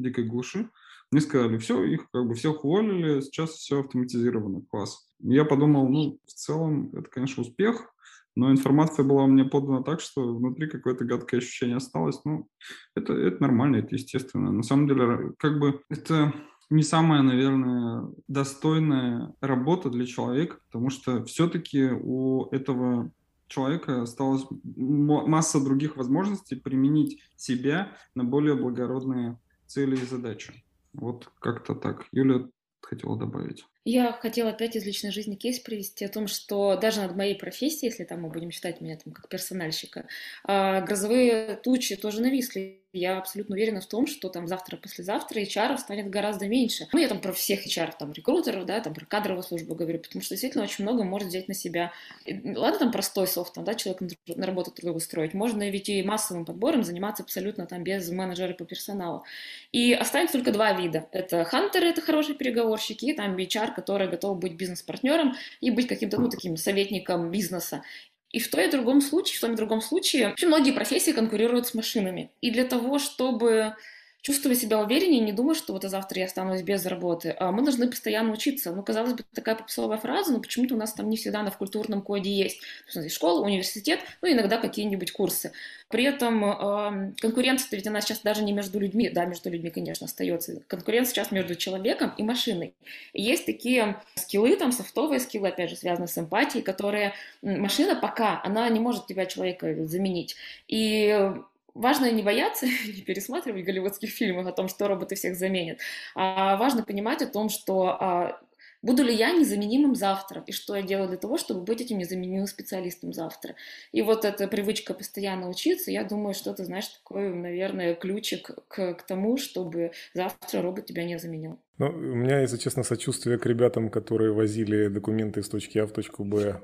дикой 0.00 0.24
глуши. 0.24 0.68
Мне 1.10 1.20
сказали, 1.20 1.58
все, 1.58 1.84
их 1.84 2.10
как 2.10 2.26
бы 2.26 2.34
всех 2.34 2.64
уволили, 2.64 3.20
сейчас 3.20 3.50
все 3.50 3.80
автоматизировано, 3.80 4.62
класс. 4.70 5.08
Я 5.20 5.44
подумал, 5.44 5.88
ну, 5.88 6.18
в 6.26 6.32
целом, 6.32 6.90
это, 6.94 7.08
конечно, 7.10 7.42
успех, 7.42 7.92
но 8.34 8.50
информация 8.50 9.04
была 9.04 9.26
мне 9.26 9.44
подана 9.44 9.82
так, 9.82 10.00
что 10.00 10.34
внутри 10.34 10.68
какое-то 10.68 11.04
гадкое 11.04 11.40
ощущение 11.40 11.76
осталось. 11.76 12.20
Ну, 12.24 12.48
это, 12.94 13.12
это 13.12 13.42
нормально, 13.42 13.76
это 13.76 13.94
естественно. 13.94 14.50
На 14.50 14.62
самом 14.62 14.88
деле, 14.88 15.32
как 15.38 15.58
бы 15.58 15.82
это 15.90 16.32
не 16.70 16.82
самая, 16.82 17.20
наверное, 17.20 18.08
достойная 18.28 19.34
работа 19.40 19.90
для 19.90 20.06
человека, 20.06 20.56
потому 20.70 20.88
что 20.88 21.24
все-таки 21.26 21.90
у 21.90 22.46
этого 22.46 23.12
человека 23.48 24.02
осталась 24.02 24.46
масса 24.64 25.62
других 25.62 25.96
возможностей 25.96 26.56
применить 26.56 27.22
себя 27.36 27.94
на 28.14 28.24
более 28.24 28.54
благородные 28.54 29.38
цели 29.72 29.96
и 29.96 30.04
задачи. 30.04 30.52
Вот 30.92 31.30
как-то 31.40 31.74
так. 31.74 32.06
Юля 32.12 32.46
хотела 32.82 33.18
добавить. 33.18 33.64
Я 33.84 34.12
хотела 34.12 34.50
опять 34.50 34.76
из 34.76 34.84
личной 34.86 35.10
жизни 35.10 35.34
кейс 35.34 35.58
привести 35.58 36.04
о 36.04 36.08
том, 36.08 36.28
что 36.28 36.76
даже 36.76 37.00
над 37.00 37.16
моей 37.16 37.34
профессией, 37.34 37.90
если 37.90 38.04
там 38.04 38.22
мы 38.22 38.28
будем 38.28 38.52
считать 38.52 38.80
меня 38.80 38.96
там 38.96 39.12
как 39.12 39.28
персональщика, 39.28 40.06
а, 40.44 40.80
грозовые 40.82 41.56
тучи 41.56 41.96
тоже 41.96 42.20
нависли. 42.20 42.78
Я 42.94 43.16
абсолютно 43.16 43.54
уверена 43.54 43.80
в 43.80 43.86
том, 43.86 44.06
что 44.06 44.28
там 44.28 44.46
завтра-послезавтра 44.46 45.40
HR 45.40 45.78
станет 45.78 46.10
гораздо 46.10 46.46
меньше. 46.46 46.88
Ну, 46.92 46.98
я 46.98 47.08
там 47.08 47.22
про 47.22 47.32
всех 47.32 47.66
HR, 47.66 47.92
там, 47.98 48.12
рекрутеров, 48.12 48.66
да, 48.66 48.80
там, 48.80 48.92
про 48.92 49.06
кадровую 49.06 49.42
службу 49.42 49.74
говорю, 49.74 49.98
потому 49.98 50.22
что 50.22 50.34
действительно 50.34 50.64
очень 50.64 50.84
много 50.84 51.02
может 51.02 51.28
взять 51.28 51.48
на 51.48 51.54
себя. 51.54 51.90
Ладно, 52.26 52.78
там 52.78 52.92
простой 52.92 53.26
софт, 53.26 53.54
там, 53.54 53.64
да, 53.64 53.74
человек 53.74 54.02
на 54.26 54.46
работу 54.46 54.72
устроить. 54.90 55.32
Можно 55.32 55.70
ведь 55.70 55.88
и 55.88 56.02
массовым 56.02 56.44
подбором 56.44 56.84
заниматься 56.84 57.22
абсолютно 57.22 57.66
там 57.66 57.82
без 57.82 58.10
менеджера 58.10 58.52
по 58.52 58.66
персоналу. 58.66 59.24
И 59.72 59.94
останется 59.94 60.36
только 60.36 60.52
два 60.52 60.74
вида. 60.74 61.08
Это 61.12 61.44
хантеры, 61.44 61.86
это 61.86 62.02
хорошие 62.02 62.36
переговорщики, 62.36 63.06
и 63.06 63.12
там 63.14 63.34
HR, 63.36 63.71
который 63.74 64.08
готов 64.08 64.38
быть 64.38 64.54
бизнес-партнером 64.54 65.34
и 65.60 65.70
быть 65.70 65.88
каким-то, 65.88 66.20
ну, 66.20 66.28
таким 66.28 66.56
советником 66.56 67.30
бизнеса. 67.30 67.82
И 68.30 68.38
в 68.38 68.50
том 68.50 68.60
и 68.60 68.70
другом 68.70 69.00
случае, 69.00 69.38
в 69.38 69.40
том 69.40 69.52
и 69.52 69.56
другом 69.56 69.80
случае, 69.80 70.32
очень 70.32 70.48
многие 70.48 70.72
профессии 70.72 71.12
конкурируют 71.12 71.66
с 71.66 71.74
машинами. 71.74 72.30
И 72.40 72.50
для 72.50 72.64
того, 72.64 72.98
чтобы 72.98 73.74
чувствовать 74.22 74.58
себя 74.58 74.78
увереннее, 74.80 75.20
не 75.20 75.32
думать, 75.32 75.58
что 75.58 75.72
вот 75.72 75.82
завтра 75.82 76.20
я 76.20 76.26
останусь 76.26 76.62
без 76.62 76.86
работы. 76.86 77.34
А 77.38 77.50
мы 77.50 77.62
должны 77.62 77.88
постоянно 77.88 78.32
учиться. 78.32 78.72
Ну, 78.72 78.82
казалось 78.82 79.14
бы, 79.14 79.24
такая 79.34 79.56
попсовая 79.56 79.98
фраза, 79.98 80.32
но 80.32 80.40
почему-то 80.40 80.74
у 80.74 80.78
нас 80.78 80.92
там 80.92 81.10
не 81.10 81.16
всегда 81.16 81.40
она 81.40 81.50
в 81.50 81.58
культурном 81.58 82.02
коде 82.02 82.30
есть. 82.30 82.60
То 82.92 83.00
есть, 83.00 83.14
школа, 83.14 83.44
университет, 83.44 83.98
ну, 84.22 84.30
иногда 84.30 84.58
какие-нибудь 84.58 85.10
курсы. 85.10 85.52
При 85.88 86.04
этом 86.04 86.44
э, 86.44 87.12
конкуренция 87.20 87.76
ведь 87.76 87.86
она 87.86 88.00
сейчас 88.00 88.20
даже 88.20 88.44
не 88.44 88.52
между 88.52 88.78
людьми, 88.78 89.10
да, 89.10 89.24
между 89.24 89.50
людьми, 89.50 89.70
конечно, 89.70 90.06
остается. 90.06 90.62
Конкуренция 90.68 91.14
сейчас 91.14 91.32
между 91.32 91.56
человеком 91.56 92.14
и 92.16 92.22
машиной. 92.22 92.74
И 93.12 93.22
есть 93.22 93.44
такие 93.44 94.00
скиллы, 94.14 94.54
там, 94.56 94.70
софтовые 94.70 95.18
скиллы, 95.18 95.48
опять 95.48 95.68
же, 95.68 95.76
связанные 95.76 96.08
с 96.08 96.16
эмпатией, 96.16 96.62
которые 96.62 97.12
машина 97.42 97.96
пока, 97.96 98.40
она 98.44 98.68
не 98.68 98.78
может 98.78 99.06
тебя, 99.06 99.26
человека, 99.26 99.84
заменить. 99.86 100.36
И 100.68 101.32
важно 101.74 102.10
не 102.10 102.22
бояться, 102.22 102.66
не 102.86 103.02
пересматривать 103.02 103.64
голливудских 103.64 104.10
фильмов 104.10 104.46
о 104.46 104.52
том, 104.52 104.68
что 104.68 104.88
роботы 104.88 105.14
всех 105.14 105.36
заменят, 105.36 105.78
а 106.14 106.56
важно 106.56 106.82
понимать 106.82 107.22
о 107.22 107.26
том, 107.26 107.48
что 107.48 107.88
а, 107.88 108.40
буду 108.82 109.02
ли 109.04 109.14
я 109.14 109.32
незаменимым 109.32 109.94
завтра, 109.94 110.42
и 110.46 110.52
что 110.52 110.76
я 110.76 110.82
делаю 110.82 111.08
для 111.08 111.16
того, 111.16 111.38
чтобы 111.38 111.62
быть 111.62 111.80
этим 111.80 111.98
незаменимым 111.98 112.46
специалистом 112.46 113.12
завтра. 113.12 113.54
И 113.92 114.02
вот 114.02 114.24
эта 114.24 114.48
привычка 114.48 114.92
постоянно 114.92 115.48
учиться, 115.48 115.90
я 115.90 116.04
думаю, 116.04 116.34
что 116.34 116.50
это, 116.50 116.64
знаешь, 116.64 116.88
такой, 116.88 117.30
наверное, 117.30 117.94
ключик 117.94 118.50
к, 118.68 118.94
к 118.94 119.02
тому, 119.02 119.38
чтобы 119.38 119.92
завтра 120.14 120.62
робот 120.62 120.86
тебя 120.86 121.04
не 121.04 121.18
заменил. 121.18 121.58
Ну, 121.78 121.86
у 121.86 121.90
меня, 121.90 122.40
если 122.40 122.58
честно, 122.58 122.82
сочувствие 122.82 123.38
к 123.38 123.46
ребятам, 123.46 123.88
которые 123.88 124.32
возили 124.32 124.88
документы 124.88 125.42
с 125.42 125.48
точки 125.48 125.78
А 125.78 125.86
в 125.86 125.92
точку 125.92 126.24
Б 126.24 126.60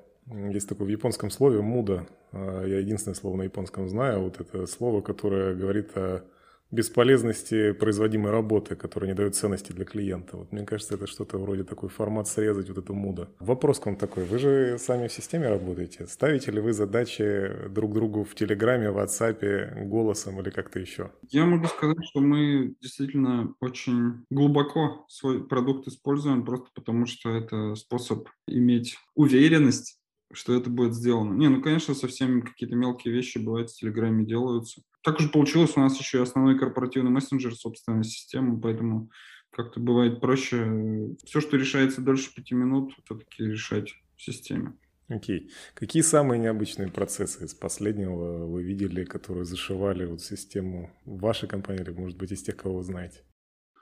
есть 0.52 0.68
такое 0.68 0.87
в 0.87 0.90
японском 0.90 1.30
слове 1.30 1.61
«муда». 1.61 2.06
А, 2.32 2.64
я 2.64 2.78
единственное 2.78 3.14
слово 3.14 3.37
на 3.37 3.42
японском 3.42 3.88
знаю. 3.88 4.23
Вот 4.23 4.40
это 4.40 4.66
слово, 4.66 5.00
которое 5.00 5.54
говорит 5.54 5.97
о 5.97 6.25
бесполезности 6.70 7.73
производимой 7.73 8.30
работы, 8.30 8.76
которая 8.76 9.11
не 9.11 9.16
дает 9.16 9.35
ценности 9.35 9.73
для 9.73 9.85
клиента. 9.85 10.37
Вот 10.37 10.52
мне 10.52 10.66
кажется, 10.66 10.94
это 10.94 11.06
что-то 11.06 11.38
вроде 11.38 11.64
такой 11.64 11.88
формат 11.88 12.28
срезать 12.28 12.68
вот 12.68 12.78
это 12.78 12.92
муда. 12.92 13.28
Вопрос 13.38 13.78
к 13.78 13.87
вам 13.87 13.97
такой. 13.97 14.25
Вы 14.25 14.38
же 14.38 14.78
сами 14.78 15.08
в 15.08 15.12
системе 15.12 15.49
работаете. 15.49 16.06
Ставите 16.06 16.50
ли 16.50 16.61
вы 16.61 16.73
задачи 16.73 17.50
друг 17.70 17.94
другу 17.94 18.25
в 18.25 18.35
Телеграме, 18.35 18.90
в 18.90 18.99
WhatsApp, 18.99 19.85
голосом 19.87 20.40
или 20.40 20.50
как-то 20.50 20.78
еще? 20.78 21.11
Я 21.30 21.47
могу 21.47 21.66
сказать, 21.66 22.04
что 22.11 22.20
мы 22.20 22.75
действительно 22.80 23.54
очень 23.61 24.26
глубоко 24.30 25.06
свой 25.08 25.47
продукт 25.47 25.88
используем, 25.88 26.44
просто 26.44 26.68
потому 26.75 27.06
что 27.06 27.30
это 27.30 27.75
способ 27.76 28.28
иметь 28.47 28.97
уверенность 29.14 29.99
что 30.32 30.54
это 30.54 30.70
будет 30.70 30.94
сделано. 30.94 31.35
Не, 31.35 31.49
ну, 31.49 31.62
конечно, 31.62 31.94
совсем 31.94 32.42
какие-то 32.42 32.76
мелкие 32.76 33.14
вещи 33.14 33.38
бывают 33.38 33.70
в 33.70 33.78
Телеграме 33.78 34.25
делаются. 34.25 34.82
Так 35.02 35.18
уже 35.20 35.28
получилось, 35.28 35.73
у 35.76 35.80
нас 35.80 35.99
еще 35.99 36.18
и 36.18 36.23
основной 36.23 36.58
корпоративный 36.58 37.11
мессенджер, 37.11 37.54
собственная 37.54 38.02
система, 38.02 38.61
поэтому 38.61 39.11
как-то 39.50 39.80
бывает 39.80 40.20
проще. 40.20 41.16
Все, 41.25 41.40
что 41.40 41.56
решается 41.56 42.02
дольше 42.02 42.35
пяти 42.35 42.54
минут, 42.54 42.92
все-таки 43.04 43.44
решать 43.44 43.94
в 44.16 44.23
системе. 44.23 44.75
Окей. 45.08 45.47
Okay. 45.47 45.50
Какие 45.75 46.02
самые 46.02 46.38
необычные 46.38 46.88
процессы 46.88 47.44
из 47.44 47.54
последнего 47.54 48.47
вы 48.47 48.62
видели, 48.62 49.04
которые 49.04 49.44
зашивали 49.44 50.04
вот 50.04 50.20
систему 50.20 50.90
в 51.06 51.18
вашей 51.20 51.49
компании 51.49 51.82
или, 51.82 51.90
может 51.90 52.18
быть, 52.18 52.32
из 52.32 52.42
тех, 52.42 52.56
кого 52.56 52.76
вы 52.76 52.82
знаете? 52.82 53.23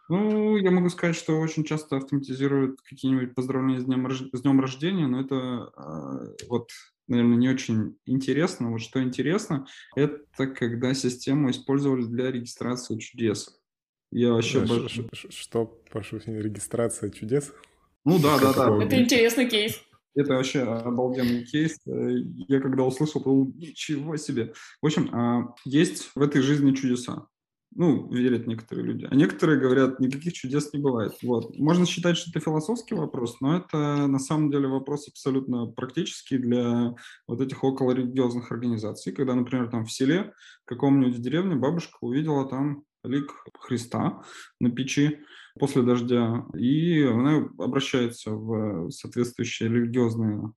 Ну, 0.09 0.57
я 0.57 0.71
могу 0.71 0.89
сказать, 0.89 1.17
что 1.17 1.41
очень 1.41 1.65
часто 1.65 1.97
автоматизируют 1.97 2.81
какие-нибудь 2.83 3.35
поздравления 3.35 3.81
с 3.81 3.85
днем, 3.85 4.09
с 4.11 4.41
днем 4.41 4.61
рождения, 4.61 5.07
но 5.07 5.21
это 5.21 5.73
э, 5.77 6.47
вот, 6.49 6.71
наверное, 7.09 7.37
не 7.37 7.49
очень 7.49 7.97
интересно. 8.07 8.71
Вот 8.71 8.81
что 8.81 9.03
интересно, 9.03 9.67
это 9.97 10.47
когда 10.47 10.95
систему 10.95 11.51
использовали 11.51 12.05
для 12.05 12.31
регистрации 12.31 12.99
чудес. 12.99 13.61
Я 14.13 14.33
вообще... 14.33 14.61
А, 14.61 14.63
обож... 14.63 15.01
Что, 15.31 15.81
прошу, 15.91 16.19
регистрация 16.27 17.11
чудес? 17.11 17.53
Ну 18.05 18.21
да, 18.21 18.39
да, 18.39 18.53
да. 18.53 18.85
Это 18.85 19.03
интересный 19.03 19.49
кейс. 19.49 19.83
Это 20.15 20.35
вообще 20.35 20.61
обалденный 20.63 21.45
кейс. 21.45 21.79
Я 21.85 22.61
когда 22.61 22.85
услышал, 22.85 23.21
то 23.21 23.35
ничего 23.57 24.17
себе. 24.17 24.55
В 24.81 24.87
общем, 24.87 25.11
а, 25.13 25.55
есть 25.65 26.11
в 26.15 26.23
этой 26.23 26.41
жизни 26.41 26.73
чудеса. 26.73 27.27
Ну, 27.79 28.09
верят 28.11 28.47
некоторые 28.47 28.87
люди. 28.87 29.07
А 29.11 29.15
некоторые 29.15 29.61
говорят, 29.61 30.01
никаких 30.01 30.33
чудес 30.33 30.73
не 30.73 30.81
бывает. 30.81 31.13
Вот. 31.23 31.59
Можно 31.59 31.85
считать, 31.85 32.17
что 32.17 32.31
это 32.31 32.41
философский 32.41 32.95
вопрос, 32.95 33.39
но 33.43 33.59
это 33.59 34.07
на 34.07 34.19
самом 34.19 34.51
деле 34.51 34.67
вопрос 34.67 35.09
абсолютно 35.09 35.67
практический 35.67 36.39
для 36.39 36.95
вот 37.29 37.41
этих 37.43 37.63
околорелигиозных 37.63 38.51
организаций. 38.51 39.13
Когда, 39.13 39.35
например, 39.35 39.69
там 39.69 39.85
в 39.85 39.93
селе, 39.93 40.33
в 40.65 40.69
каком-нибудь 40.69 41.21
деревне 41.21 41.55
бабушка 41.55 41.99
увидела 42.01 42.49
там 42.49 42.85
лик 43.05 43.31
Христа 43.59 44.23
на 44.59 44.71
печи 44.71 45.19
после 45.59 45.83
дождя, 45.83 46.47
и 46.55 47.03
она 47.03 47.47
обращается 47.59 48.31
в 48.31 48.91
соответствующие 48.91 49.69
религиозные 49.69 50.51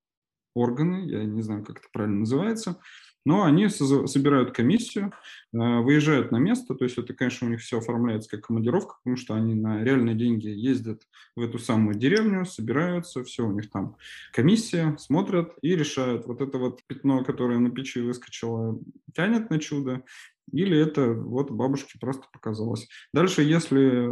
органы, 0.56 1.10
я 1.10 1.26
не 1.26 1.42
знаю, 1.42 1.66
как 1.66 1.80
это 1.80 1.88
правильно 1.92 2.20
называется, 2.20 2.80
но 3.26 3.44
они 3.44 3.70
собирают 3.70 4.52
комиссию, 4.52 5.14
э, 5.54 5.58
выезжают 5.58 6.32
на 6.32 6.38
место, 6.38 6.76
то 6.76 6.84
есть 6.84 6.98
это, 6.98 7.14
конечно, 7.14 7.48
у 7.48 7.50
них 7.52 7.62
все 7.62 7.80
оформляется 7.80 8.30
как 8.30 8.48
командировка, 8.48 8.96
потому 9.04 9.18
что 9.18 9.34
они 9.36 9.56
на 9.56 9.84
реальные 9.84 10.16
деньги 10.16 10.48
ездят 10.48 11.04
в 11.36 11.42
эту 11.42 11.60
самую 11.60 11.96
деревню, 11.96 12.46
собираются, 12.46 13.24
все 13.24 13.46
у 13.46 13.52
них 13.52 13.70
там 13.70 13.96
комиссия, 14.34 14.96
смотрят 14.98 15.54
и 15.62 15.76
решают, 15.76 16.26
вот 16.26 16.42
это 16.42 16.58
вот 16.58 16.82
пятно, 16.88 17.24
которое 17.24 17.60
на 17.60 17.70
печи 17.70 18.00
выскочило, 18.00 18.80
тянет 19.14 19.50
на 19.50 19.60
чудо, 19.60 20.04
или 20.52 20.78
это 20.78 21.14
вот 21.14 21.52
бабушке 21.52 22.00
просто 22.00 22.24
показалось. 22.32 22.88
Дальше, 23.14 23.44
если 23.44 24.10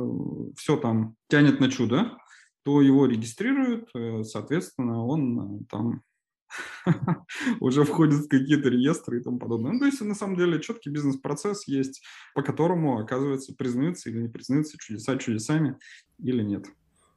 все 0.55 0.77
там 0.77 1.15
тянет 1.29 1.59
на 1.59 1.71
чудо, 1.71 2.17
то 2.63 2.81
его 2.81 3.05
регистрируют, 3.05 3.89
э, 3.95 4.23
соответственно, 4.23 5.05
он 5.05 5.39
э, 5.39 5.65
там 5.69 6.01
уже 7.59 7.83
входит 7.83 8.25
в 8.25 8.27
какие-то 8.27 8.69
реестры 8.69 9.19
и 9.19 9.23
тому 9.23 9.39
подобное. 9.39 9.73
Ну, 9.73 9.79
то 9.79 9.85
есть, 9.85 10.01
на 10.01 10.15
самом 10.15 10.37
деле, 10.37 10.61
четкий 10.61 10.89
бизнес-процесс 10.89 11.67
есть, 11.67 12.03
по 12.33 12.41
которому, 12.41 12.99
оказывается, 12.99 13.53
признаются 13.53 14.09
или 14.09 14.21
не 14.21 14.29
признаются 14.29 14.77
чудеса 14.77 15.17
чудесами 15.17 15.77
или 16.19 16.43
нет. 16.43 16.65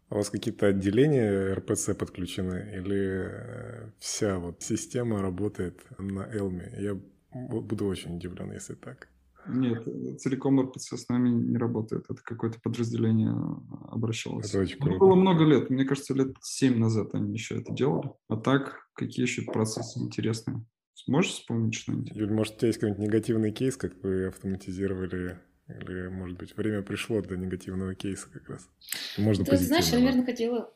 А 0.08 0.14
у 0.14 0.18
вас 0.18 0.30
какие-то 0.30 0.66
отделения 0.66 1.54
РПЦ 1.54 1.94
подключены 1.96 2.72
или 2.74 3.28
э, 3.30 3.90
вся 4.00 4.38
вот 4.38 4.62
система 4.62 5.22
работает 5.22 5.84
на 5.98 6.28
Элме? 6.32 6.72
Я 6.78 6.98
буду 7.32 7.86
очень 7.86 8.16
удивлен, 8.16 8.52
если 8.52 8.74
так. 8.74 9.08
Нет, 9.52 9.84
целиком 10.20 10.60
РПЦ 10.60 10.96
с 10.96 11.08
нами 11.08 11.28
не 11.30 11.56
работает. 11.56 12.04
Это 12.08 12.20
какое-то 12.22 12.60
подразделение 12.60 13.34
обращалось. 13.88 14.48
Это 14.48 14.60
очень 14.60 14.78
круто. 14.78 14.92
Ну, 14.92 14.98
было 14.98 15.14
много 15.14 15.44
лет. 15.44 15.70
Мне 15.70 15.84
кажется, 15.84 16.14
лет 16.14 16.36
семь 16.42 16.78
назад 16.78 17.14
они 17.14 17.32
еще 17.32 17.60
это 17.60 17.72
делали. 17.72 18.10
А 18.28 18.36
так, 18.36 18.88
какие 18.94 19.24
еще 19.24 19.42
процессы 19.42 19.98
интересные? 19.98 20.64
Сможешь 20.94 21.32
вспомнить 21.32 21.74
что-нибудь? 21.74 22.10
Юль, 22.14 22.32
может, 22.32 22.54
у 22.54 22.58
тебя 22.58 22.68
есть 22.68 22.78
какой-нибудь 22.78 23.06
негативный 23.06 23.52
кейс, 23.52 23.76
как 23.76 23.94
вы 24.02 24.26
автоматизировали 24.26 25.38
или, 25.68 26.08
может 26.08 26.36
быть, 26.36 26.56
время 26.56 26.82
пришло 26.82 27.20
для 27.22 27.36
негативного 27.36 27.94
кейса 27.94 28.28
как 28.30 28.48
раз? 28.48 28.68
Можно 29.16 29.44
Ты 29.44 29.56
знаешь, 29.56 29.88
я, 29.88 29.98
наверное, 29.98 30.24
хотела 30.24 30.72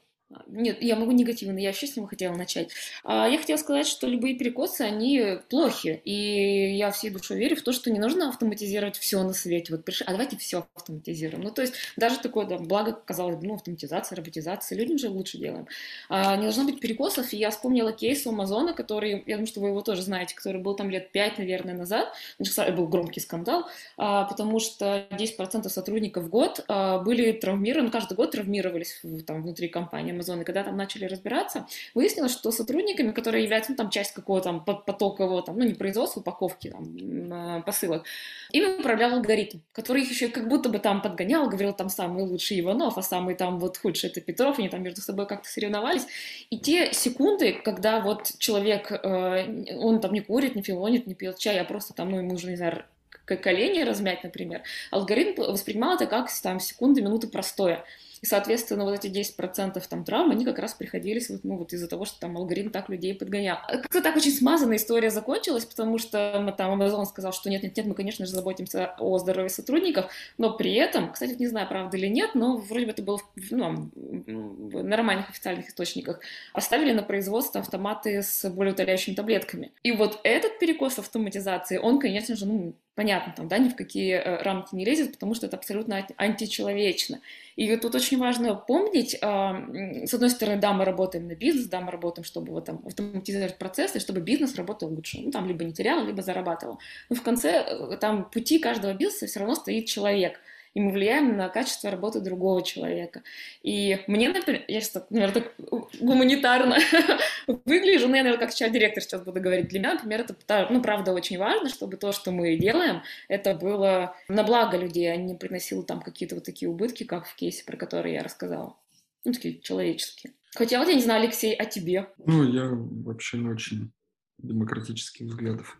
нет, 0.47 0.83
я 0.83 0.97
могу 0.97 1.12
негативно, 1.12 1.59
я 1.59 1.69
вообще 1.69 1.87
с 1.87 1.97
него 1.97 2.07
хотела 2.07 2.35
начать. 2.35 2.71
А, 3.04 3.28
я 3.28 3.38
хотела 3.38 3.57
сказать, 3.57 3.87
что 3.87 4.07
любые 4.07 4.35
перекосы, 4.35 4.83
они 4.83 5.38
плохи, 5.50 6.00
и 6.04 6.76
я 6.76 6.90
всей 6.90 7.11
душой 7.11 7.38
верю 7.38 7.57
в 7.57 7.62
то, 7.62 7.73
что 7.73 7.90
не 7.90 7.99
нужно 7.99 8.28
автоматизировать 8.31 8.97
все 8.97 9.23
на 9.23 9.33
свете. 9.33 9.75
Вот 9.75 9.85
пришли, 9.85 10.07
а 10.07 10.12
давайте 10.12 10.37
все 10.37 10.66
автоматизируем. 10.75 11.43
Ну, 11.43 11.50
то 11.50 11.62
есть 11.62 11.75
даже 11.97 12.19
такое, 12.19 12.47
да, 12.47 12.59
благо, 12.59 12.93
казалось 12.93 13.37
бы, 13.37 13.47
ну, 13.47 13.54
автоматизация, 13.54 14.16
роботизация, 14.16 14.78
людям 14.78 14.99
же 14.99 15.09
лучше 15.09 15.38
делаем. 15.38 15.66
А, 16.09 16.37
не 16.37 16.43
должно 16.43 16.64
быть 16.64 16.81
перекосов, 16.81 17.33
и 17.33 17.37
я 17.37 17.50
вспомнила 17.50 17.93
кейс 17.93 18.26
у 18.26 18.31
Амазона, 18.31 18.73
который, 18.73 19.23
я 19.26 19.37
думаю, 19.37 19.47
что 19.47 19.61
вы 19.61 19.69
его 19.69 19.83
тоже 19.83 20.02
знаете, 20.02 20.35
который 20.35 20.61
был 20.61 20.75
там 20.75 20.90
лет 20.90 21.12
пять, 21.12 21.38
наверное, 21.38 21.75
назад. 21.75 22.12
Значит, 22.38 22.75
был 22.75 22.88
громкий 22.88 23.21
скандал, 23.21 23.69
а, 23.97 24.25
потому 24.25 24.59
что 24.59 25.07
10% 25.11 25.69
сотрудников 25.69 26.25
в 26.25 26.28
год 26.28 26.64
а, 26.69 26.99
были 26.99 27.33
травмированы, 27.33 27.90
каждый 27.90 28.14
год 28.14 28.33
травмировались 28.33 29.00
там 29.26 29.43
внутри 29.43 29.69
компании 29.69 30.12
Amazon, 30.25 30.40
и 30.40 30.45
когда 30.45 30.62
там 30.64 30.76
начали 30.76 31.04
разбираться, 31.04 31.66
выяснилось, 31.95 32.33
что 32.33 32.50
сотрудниками, 32.50 33.12
которые 33.12 33.45
являются, 33.45 33.73
ну, 33.73 33.76
там, 33.76 33.90
часть 33.90 34.12
какого-то 34.12 34.45
там 34.45 34.64
потокового, 34.64 35.43
там, 35.43 35.59
ну, 35.59 35.64
не 35.64 35.75
производства, 35.75 36.21
упаковки, 36.21 36.71
там, 36.71 37.62
посылок, 37.62 38.04
ими 38.52 38.78
управлял 38.78 39.14
алгоритм, 39.14 39.59
который 39.73 40.02
их 40.02 40.11
еще 40.11 40.28
как 40.28 40.49
будто 40.49 40.69
бы 40.69 40.78
там 40.78 41.02
подгонял, 41.02 41.49
говорил, 41.49 41.73
там, 41.73 41.88
самый 41.88 42.25
лучший 42.25 42.60
Иванов, 42.60 42.99
а 42.99 43.02
самый 43.02 43.34
там 43.34 43.58
вот 43.58 43.78
худший 43.78 44.10
это 44.10 44.21
Петров, 44.21 44.58
они 44.58 44.69
там 44.69 44.82
между 44.82 45.00
собой 45.00 45.26
как-то 45.26 45.49
соревновались, 45.49 46.06
и 46.50 46.58
те 46.58 46.93
секунды, 46.93 47.52
когда 47.52 48.00
вот 48.00 48.32
человек, 48.39 48.91
э, 48.91 49.76
он 49.76 50.00
там 50.00 50.13
не 50.13 50.21
курит, 50.21 50.54
не 50.54 50.63
филонит, 50.63 51.06
не 51.06 51.15
пьет 51.15 51.39
чай, 51.39 51.58
а 51.60 51.65
просто 51.65 51.95
там, 51.95 52.10
ну, 52.10 52.19
ему 52.19 52.34
уже, 52.34 52.50
не 52.50 52.56
знаю, 52.56 52.84
колени 53.25 53.82
размять, 53.82 54.23
например, 54.23 54.63
алгоритм 54.91 55.43
воспринимал 55.43 55.97
это 55.97 56.06
как 56.06 56.30
там 56.43 56.60
секунды, 56.60 57.02
минуты 57.02 57.28
простоя. 57.28 57.84
И, 58.25 58.26
соответственно, 58.26 58.84
вот 58.84 59.04
эти 59.04 59.08
10% 59.15 59.82
там 59.87 60.02
травм, 60.02 60.30
они 60.30 60.47
как 60.47 60.58
раз 60.58 60.73
приходились 60.73 61.28
вот, 61.28 61.45
ну, 61.45 61.58
вот 61.58 61.75
из-за 61.75 61.89
того, 61.89 62.06
что 62.06 62.19
там 62.21 62.39
алгоритм 62.39 62.71
так 62.71 62.89
людей 62.89 63.15
подгонял. 63.15 63.58
А 63.69 63.76
как-то 63.76 64.00
так 64.00 64.17
очень 64.17 64.30
смазанная 64.30 64.78
история 64.78 65.10
закончилась, 65.10 65.67
потому 65.67 65.99
что 65.99 66.54
там 66.56 66.80
Amazon 66.80 67.04
сказал, 67.04 67.34
что 67.34 67.50
нет-нет-нет, 67.50 67.84
мы, 67.84 67.95
конечно 67.95 68.25
же, 68.25 68.32
заботимся 68.32 68.95
о 68.99 69.19
здоровье 69.19 69.50
сотрудников, 69.50 70.10
но 70.39 70.56
при 70.56 70.73
этом, 70.73 71.13
кстати, 71.13 71.34
не 71.39 71.49
знаю, 71.49 71.69
правда 71.69 71.99
или 71.99 72.06
нет, 72.06 72.30
но 72.32 72.56
вроде 72.56 72.87
бы 72.87 72.93
это 72.93 73.02
было 73.02 73.21
ну, 73.50 73.91
в 73.95 74.82
нормальных 74.82 75.28
официальных 75.28 75.69
источниках, 75.69 76.21
оставили 76.54 76.93
на 76.93 77.02
производство 77.02 77.60
автоматы 77.60 78.23
с 78.23 78.49
более 78.49 78.73
утоляющими 78.73 79.15
таблетками. 79.15 79.73
И 79.82 79.93
вот 79.93 80.21
этот 80.25 80.58
перекос 80.58 80.99
автоматизации, 80.99 81.76
он, 81.76 81.99
конечно 81.99 82.37
же, 82.37 82.47
ну, 82.47 82.75
понятно, 82.95 83.33
там, 83.37 83.49
да, 83.49 83.59
ни 83.59 83.69
в 83.69 83.76
какие 83.76 84.15
э, 84.15 84.43
рамки 84.43 84.75
не 84.75 84.85
лезет, 84.85 85.13
потому 85.13 85.35
что 85.35 85.47
это 85.47 85.57
абсолютно 85.57 86.07
античеловечно. 86.17 87.21
И 87.57 87.76
тут 87.76 87.95
очень 87.95 88.19
важно 88.19 88.54
помнить, 88.54 89.15
с 89.15 90.15
одной 90.15 90.30
стороны, 90.30 90.61
да, 90.61 90.73
мы 90.73 90.85
работаем 90.85 91.28
на 91.28 91.35
бизнес, 91.35 91.67
да, 91.67 91.80
мы 91.80 91.93
работаем, 91.93 92.25
чтобы 92.25 92.52
вот, 92.52 92.65
там, 92.65 92.83
автоматизировать 92.87 93.59
процессы, 93.59 94.00
чтобы 94.00 94.21
бизнес 94.21 94.57
работал 94.57 94.89
лучше, 94.89 95.21
ну, 95.21 95.30
там, 95.30 95.47
либо 95.47 95.65
не 95.65 95.73
терял, 95.73 96.04
либо 96.04 96.23
зарабатывал. 96.23 96.78
Но 97.09 97.17
в 97.17 97.23
конце 97.23 97.65
э, 97.65 97.97
там 97.97 98.28
пути 98.30 98.59
каждого 98.59 98.95
бизнеса 98.95 99.26
все 99.26 99.41
равно 99.41 99.54
стоит 99.54 99.87
человек– 99.87 100.41
и 100.75 100.80
мы 100.80 100.91
влияем 100.93 101.37
на 101.37 101.49
качество 101.49 101.91
работы 101.91 102.21
другого 102.21 102.63
человека. 102.63 103.23
И 103.63 104.00
мне, 104.08 104.28
например, 104.28 104.65
я 104.67 104.80
сейчас, 104.80 105.06
наверное, 105.08 105.43
так 105.43 105.54
гуманитарно 106.00 106.76
выгляжу, 107.65 108.08
ну, 108.08 108.17
я, 108.17 108.25
наверное, 108.25 108.47
как 108.47 108.54
HR-директор 108.54 109.02
сейчас 109.02 109.23
буду 109.23 109.41
говорить, 109.41 109.69
для 109.69 109.78
меня, 109.78 109.95
например, 109.95 110.23
это, 110.23 110.67
ну, 110.71 110.82
правда, 110.82 111.13
очень 111.13 111.39
важно, 111.39 111.69
чтобы 111.69 111.97
то, 111.97 112.13
что 112.13 112.32
мы 112.32 112.56
делаем, 112.56 113.02
это 113.28 113.54
было 113.54 114.17
на 114.28 114.43
благо 114.43 114.76
людей, 114.76 115.13
а 115.13 115.17
не 115.17 115.34
приносило 115.34 115.84
там 115.84 116.02
какие-то 116.02 116.34
вот 116.34 116.45
такие 116.45 116.69
убытки, 116.69 117.04
как 117.04 117.26
в 117.26 117.34
кейсе, 117.37 117.65
про 117.65 117.76
который 117.76 118.13
я 118.13 118.23
рассказала. 118.23 118.76
Ну, 119.25 119.32
такие 119.32 119.60
человеческие. 119.60 120.32
Хотя 120.54 120.78
вот 120.78 120.89
я 120.89 120.95
не 120.95 121.02
знаю, 121.02 121.23
Алексей, 121.23 121.54
а 121.54 121.65
тебе? 121.65 122.08
Ну, 122.26 122.45
я 122.45 122.69
вообще 122.69 123.39
не 123.39 123.49
очень 123.49 123.93
демократических 124.39 125.26
взглядов. 125.26 125.78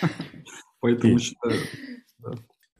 Поэтому 0.80 1.18
считаю, 1.18 1.60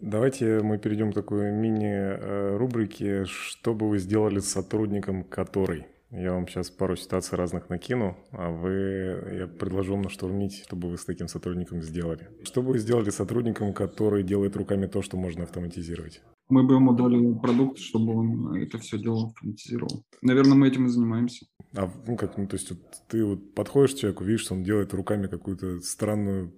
Давайте 0.07 0.63
мы 0.63 0.79
перейдем 0.79 1.11
к 1.11 1.17
такой 1.17 1.51
мини-рубрике 1.51 3.25
«Что 3.25 3.75
бы 3.75 3.89
вы 3.89 3.99
сделали 3.99 4.39
с 4.39 4.49
сотрудником, 4.49 5.25
который…» 5.25 5.85
Я 6.13 6.33
вам 6.33 6.47
сейчас 6.47 6.71
пару 6.71 6.95
ситуаций 6.95 7.37
разных 7.37 7.69
накину, 7.71 8.17
а 8.31 8.51
вы, 8.51 9.37
я 9.37 9.47
предложу 9.49 9.95
вам 9.95 10.03
наштурмить, 10.03 10.63
что 10.65 10.77
бы 10.77 10.91
вы 10.91 10.97
с 10.97 11.05
таким 11.05 11.27
сотрудником 11.27 11.83
сделали. 11.83 12.29
Что 12.45 12.63
бы 12.63 12.69
вы 12.69 12.79
сделали 12.79 13.11
с 13.11 13.17
сотрудником, 13.17 13.75
который 13.75 14.23
делает 14.23 14.55
руками 14.55 14.87
то, 14.87 15.03
что 15.03 15.17
можно 15.17 15.43
автоматизировать? 15.43 16.23
Мы 16.49 16.63
бы 16.63 16.75
ему 16.75 16.93
дали 16.95 17.35
продукт, 17.41 17.79
чтобы 17.79 18.15
он 18.15 18.55
это 18.55 18.79
все 18.79 18.99
дело 18.99 19.27
автоматизировал. 19.27 20.05
Наверное, 20.23 20.55
мы 20.55 20.69
этим 20.69 20.87
и 20.87 20.89
занимаемся. 20.89 21.47
А 21.75 21.91
ну 22.07 22.17
как, 22.17 22.39
ну 22.39 22.47
то 22.47 22.55
есть 22.55 22.71
вот, 22.71 22.79
ты 23.09 23.25
вот 23.25 23.55
подходишь 23.55 23.95
к 23.95 23.99
человеку, 23.99 24.23
видишь, 24.23 24.43
что 24.43 24.55
он 24.55 24.63
делает 24.63 24.95
руками 24.95 25.27
какую-то 25.27 25.81
странную 25.81 26.45
ну, 26.45 26.53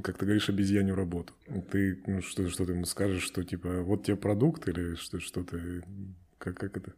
как 0.00 0.16
ты 0.16 0.24
говоришь, 0.24 0.48
обезьянью 0.48 0.94
работу. 0.94 1.34
Ты 1.70 2.02
ну, 2.06 2.22
что, 2.22 2.48
что 2.48 2.64
ты 2.64 2.72
ему 2.72 2.84
скажешь, 2.84 3.22
что 3.22 3.44
типа 3.44 3.82
вот 3.82 4.04
тебе 4.04 4.16
продукт 4.16 4.66
или 4.68 4.94
что, 4.94 5.20
что 5.20 5.44
ты, 5.44 5.84
как, 6.38 6.56
как 6.56 6.76
это? 6.76 6.94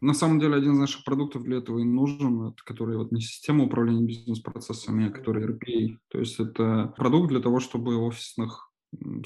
На 0.00 0.14
самом 0.14 0.38
деле, 0.38 0.54
один 0.54 0.74
из 0.74 0.78
наших 0.78 1.04
продуктов 1.04 1.42
для 1.42 1.58
этого 1.58 1.80
и 1.80 1.84
нужен, 1.84 2.48
это 2.48 2.62
который 2.64 2.96
вот 2.96 3.10
не 3.10 3.20
система 3.20 3.64
управления 3.64 4.06
бизнес-процессами, 4.06 5.08
а 5.08 5.10
который 5.10 5.44
RPA. 5.44 5.98
То 6.08 6.20
есть 6.20 6.38
это 6.38 6.94
продукт 6.96 7.28
для 7.28 7.40
того, 7.40 7.58
чтобы 7.58 7.96
офисных 7.96 8.70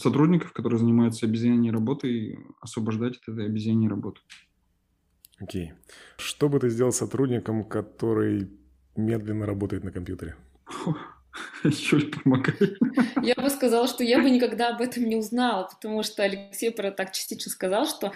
сотрудников, 0.00 0.52
которые 0.52 0.78
занимаются 0.78 1.26
обезьяньей 1.26 1.72
работой, 1.72 2.38
освобождать 2.61 3.16
от 3.18 3.28
этой 3.28 3.46
обезьяньей 3.46 3.88
работы. 3.88 4.20
Окей. 5.38 5.70
Okay. 5.70 5.74
Что 6.16 6.48
бы 6.48 6.58
ты 6.58 6.70
сделал 6.70 6.92
сотрудником, 6.92 7.64
который 7.64 8.50
медленно 8.96 9.46
работает 9.46 9.85
на 9.85 9.92
компьютере? 9.92 10.37
Юль, 11.64 12.11
помогай. 12.11 12.77
Я 13.23 13.35
бы 13.35 13.49
сказала, 13.51 13.87
что 13.87 14.05
я 14.05 14.21
бы 14.21 14.31
никогда 14.31 14.68
об 14.68 14.81
этом 14.81 15.05
не 15.05 15.16
узнала, 15.16 15.64
потому 15.64 16.03
что 16.03 16.23
Алексей 16.23 16.71
про 16.71 16.90
так 16.90 17.12
частично 17.12 17.51
сказал, 17.51 17.87
что 17.87 18.12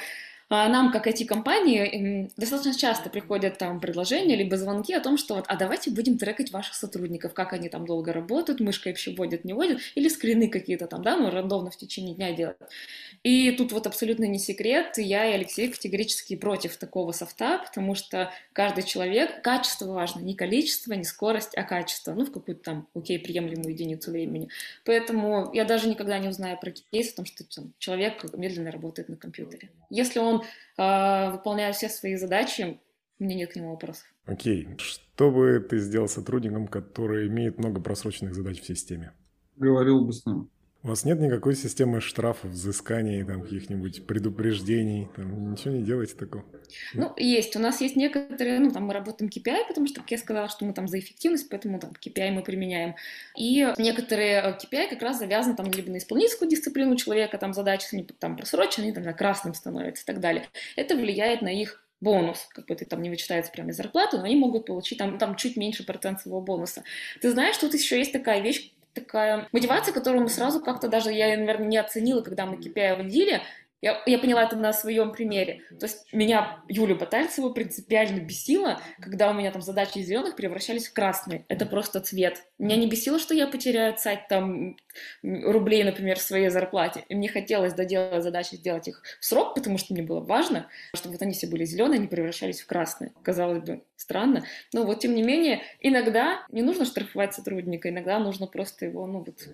нам, 0.49 0.93
как 0.93 1.09
IT-компании, 1.09 2.31
достаточно 2.37 2.75
часто 2.75 3.11
приходят 3.11 3.59
там 3.59 3.81
предложения, 3.81 4.37
либо 4.37 4.57
звонки 4.57 4.95
о 4.95 5.01
том, 5.01 5.19
что 5.19 5.35
вот, 5.35 5.45
а 5.49 5.57
давайте 5.57 5.91
будем 5.91 6.19
трекать 6.19 6.53
ваших 6.53 6.75
сотрудников, 6.75 7.35
как 7.35 7.53
они 7.53 7.69
там 7.69 7.85
долго 7.85 8.13
работают, 8.13 8.61
мышкой 8.61 8.93
вообще 8.93 9.13
вводят, 9.13 9.45
не 9.45 9.55
вводят, 9.55 9.81
или 9.97 10.09
скрины 10.09 10.49
какие-то 10.49 10.87
там, 10.87 11.03
да, 11.03 11.17
ну, 11.17 11.31
рандомно 11.31 11.71
в 11.71 11.77
течение 11.77 12.15
дня 12.15 12.33
делают. 12.33 12.59
И 13.25 13.51
тут 13.53 13.73
вот 13.73 13.89
абсолютно 13.89 14.25
не 14.25 14.39
секрет, 14.39 14.99
я 14.99 15.27
и 15.27 15.33
Алексей 15.33 15.69
категорически 15.69 16.37
против 16.37 16.77
такого 16.77 17.11
софта, 17.11 17.59
потому 17.67 17.97
что 17.97 18.31
каждый 18.53 18.85
человек, 18.85 19.43
качество 19.43 19.93
важно, 19.93 20.21
не 20.21 20.35
количество, 20.35 20.93
не 20.93 21.05
скорость, 21.05 21.57
а 21.57 21.65
качество, 21.65 22.15
ну, 22.15 22.25
в 22.25 22.33
какую-то 22.33 22.63
там, 22.63 22.89
окей, 22.95 23.19
приемлемую 23.19 23.71
единицу 23.71 24.13
времени. 24.13 24.49
Поэтому 24.85 25.51
я 25.53 25.65
даже 25.65 25.89
никогда 25.89 26.19
не 26.19 26.29
узнаю 26.29 26.57
про 26.61 26.71
кейс 26.71 27.13
о 27.13 27.17
том, 27.17 27.27
что 27.27 27.43
там, 27.45 27.73
человек 27.79 28.25
медленно 28.35 28.71
работает 28.71 29.09
на 29.09 29.17
компьютере. 29.17 29.71
Если 29.91 30.21
он 30.21 30.36
э, 30.79 31.31
выполняет 31.31 31.77
все 31.77 31.89
свои 31.89 32.17
задачи, 32.17 32.81
у 33.19 33.25
меня 33.25 33.37
нет 33.37 33.53
к 33.53 33.57
нему 33.57 33.71
вопросов. 33.71 34.05
Окей. 34.27 34.69
Что 34.79 35.31
бы 35.31 35.61
ты 35.61 35.79
сделал 35.79 36.09
сотрудником, 36.09 36.67
который 36.67 37.29
имеет 37.29 37.59
много 37.59 37.81
просроченных 37.81 38.35
задач 38.35 38.61
в 38.61 38.67
системе? 38.67 39.13
Говорил 39.57 40.05
бы 40.05 40.13
с 40.13 40.27
ним. 40.27 40.51
У 40.83 40.89
вас 40.89 41.05
нет 41.05 41.19
никакой 41.19 41.57
системы 41.57 42.01
штрафов, 42.01 42.51
взысканий, 42.51 43.25
там, 43.25 43.43
каких-нибудь 43.43 44.07
предупреждений? 44.07 45.09
Там, 45.17 45.51
ничего 45.53 45.75
не 45.75 45.83
делаете 45.83 46.15
такого? 46.15 46.45
Ну, 46.95 47.13
есть. 47.17 47.57
У 47.57 47.59
нас 47.59 47.81
есть 47.81 47.97
некоторые, 47.97 48.61
ну, 48.61 48.71
там 48.71 48.85
мы 48.85 48.95
работаем 48.95 49.29
KPI, 49.29 49.67
потому 49.69 49.89
что, 49.89 50.01
как 50.01 50.11
я 50.13 50.19
сказала, 50.19 50.49
что 50.49 50.65
мы 50.65 50.75
там 50.75 50.87
за 50.87 50.99
эффективность, 51.01 51.49
поэтому 51.49 51.81
там 51.81 51.91
KPI 51.91 52.31
мы 52.31 52.43
применяем. 52.43 52.95
И 53.37 53.67
некоторые 53.79 54.41
э, 54.43 54.59
KPI 54.59 54.91
как 54.91 55.03
раз 55.03 55.19
завязаны 55.19 55.57
там 55.57 55.71
либо 55.71 55.91
на 55.91 55.99
исполнительскую 55.99 56.49
дисциплину 56.49 56.95
человека, 56.97 57.37
там 57.39 57.53
задачи, 57.53 57.89
они 57.93 58.05
там 58.05 58.37
просрочены, 58.37 58.85
они 58.85 58.93
там 58.93 59.13
красным 59.15 59.55
становятся 59.55 60.05
и 60.05 60.07
так 60.07 60.21
далее. 60.21 60.49
Это 60.77 60.95
влияет 60.95 61.43
на 61.43 61.49
их 61.49 61.83
бонус, 62.01 62.47
как 62.51 62.67
бы 62.67 62.75
это 62.75 62.85
там 62.85 63.03
не 63.03 63.11
вычитается 63.11 63.51
прямо 63.51 63.71
из 63.71 63.77
зарплаты, 63.77 64.19
но 64.19 64.25
они 64.25 64.37
могут 64.37 64.67
получить 64.67 64.99
там, 64.99 65.19
там 65.19 65.35
чуть 65.37 65.57
меньше 65.57 65.85
процент 65.85 66.21
бонуса. 66.27 66.85
Ты 67.21 67.31
знаешь, 67.31 67.57
тут 67.57 67.75
еще 67.75 67.99
есть 67.99 68.13
такая 68.13 68.41
вещь, 68.41 68.73
такая 68.97 69.49
мотивация, 69.53 69.95
которую 69.95 70.23
мы 70.23 70.29
сразу 70.29 70.61
как-то 70.61 70.89
даже, 70.89 71.13
я, 71.13 71.29
наверное, 71.37 71.69
не 71.69 71.79
оценила, 71.79 72.23
когда 72.23 72.47
мы 72.47 72.57
KPI 72.57 72.97
вводили, 72.97 73.43
я, 73.83 74.03
я 74.07 74.19
поняла 74.19 74.45
это 74.45 74.57
на 74.57 74.73
своем 74.73 75.13
примере. 75.13 75.63
То 75.79 75.87
есть 75.87 76.13
меня 76.13 76.63
Юля 76.69 76.95
Батальцева 76.95 77.51
принципиально 77.51 78.21
бесила, 78.21 78.81
когда 79.01 79.31
у 79.31 79.35
меня 79.35 79.51
там 79.51 79.61
задачи 79.61 79.99
из 79.99 80.07
зеленых 80.07 80.35
превращались 80.35 80.89
в 80.89 80.95
красные. 80.95 81.45
Это 81.49 81.67
просто 81.67 82.01
цвет. 82.01 82.45
Меня 82.59 82.77
не 82.77 82.89
бесило, 82.89 83.19
что 83.19 83.35
я 83.35 83.47
потеряю 83.47 83.97
сайт 83.99 84.29
там 84.29 84.77
рублей, 85.23 85.85
например, 85.85 86.19
в 86.19 86.23
своей 86.23 86.49
зарплате. 86.49 87.05
И 87.09 87.15
мне 87.15 87.29
хотелось 87.29 87.75
доделать 87.75 88.23
задачи, 88.23 88.55
сделать 88.55 88.89
их 88.89 89.03
в 89.21 89.25
срок, 89.25 89.55
потому 89.55 89.77
что 89.77 89.93
мне 89.93 90.03
было 90.03 90.21
важно, 90.21 90.69
чтобы 90.95 91.13
вот 91.13 91.23
они 91.23 91.33
все 91.33 91.47
были 91.47 91.65
зеленые, 91.65 91.99
они 91.99 92.09
превращались 92.09 92.63
в 92.63 92.67
красные. 92.67 93.13
Казалось 93.23 93.63
бы, 93.63 93.83
странно. 93.97 94.45
Но 94.73 94.85
вот 94.85 95.01
тем 95.01 95.15
не 95.15 95.23
менее, 95.23 95.63
иногда 95.81 96.47
не 96.51 96.63
нужно 96.63 96.87
штрафовать 96.87 97.35
сотрудника, 97.35 97.91
иногда 97.91 98.19
нужно 98.19 98.47
просто 98.47 98.87
его, 98.87 99.07
ну 99.07 99.25
вот, 99.25 99.49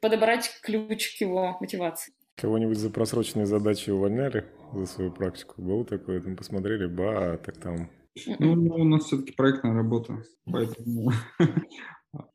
подобрать 0.00 0.50
ключ 0.62 1.18
к 1.18 1.20
его 1.20 1.58
мотивации. 1.60 2.14
Кого-нибудь 2.36 2.78
за 2.78 2.90
просроченные 2.90 3.46
задачи 3.46 3.90
увольняли 3.90 4.44
за 4.72 4.86
свою 4.86 5.12
практику? 5.12 5.60
Было 5.60 5.84
такое? 5.84 6.20
Там 6.20 6.36
посмотрели, 6.36 6.86
ба, 6.86 7.38
так 7.44 7.56
там... 7.58 7.90
Ну, 8.38 8.52
у 8.52 8.84
нас 8.84 9.04
все-таки 9.04 9.32
проектная 9.32 9.74
работа, 9.74 10.22
поэтому... 10.44 11.12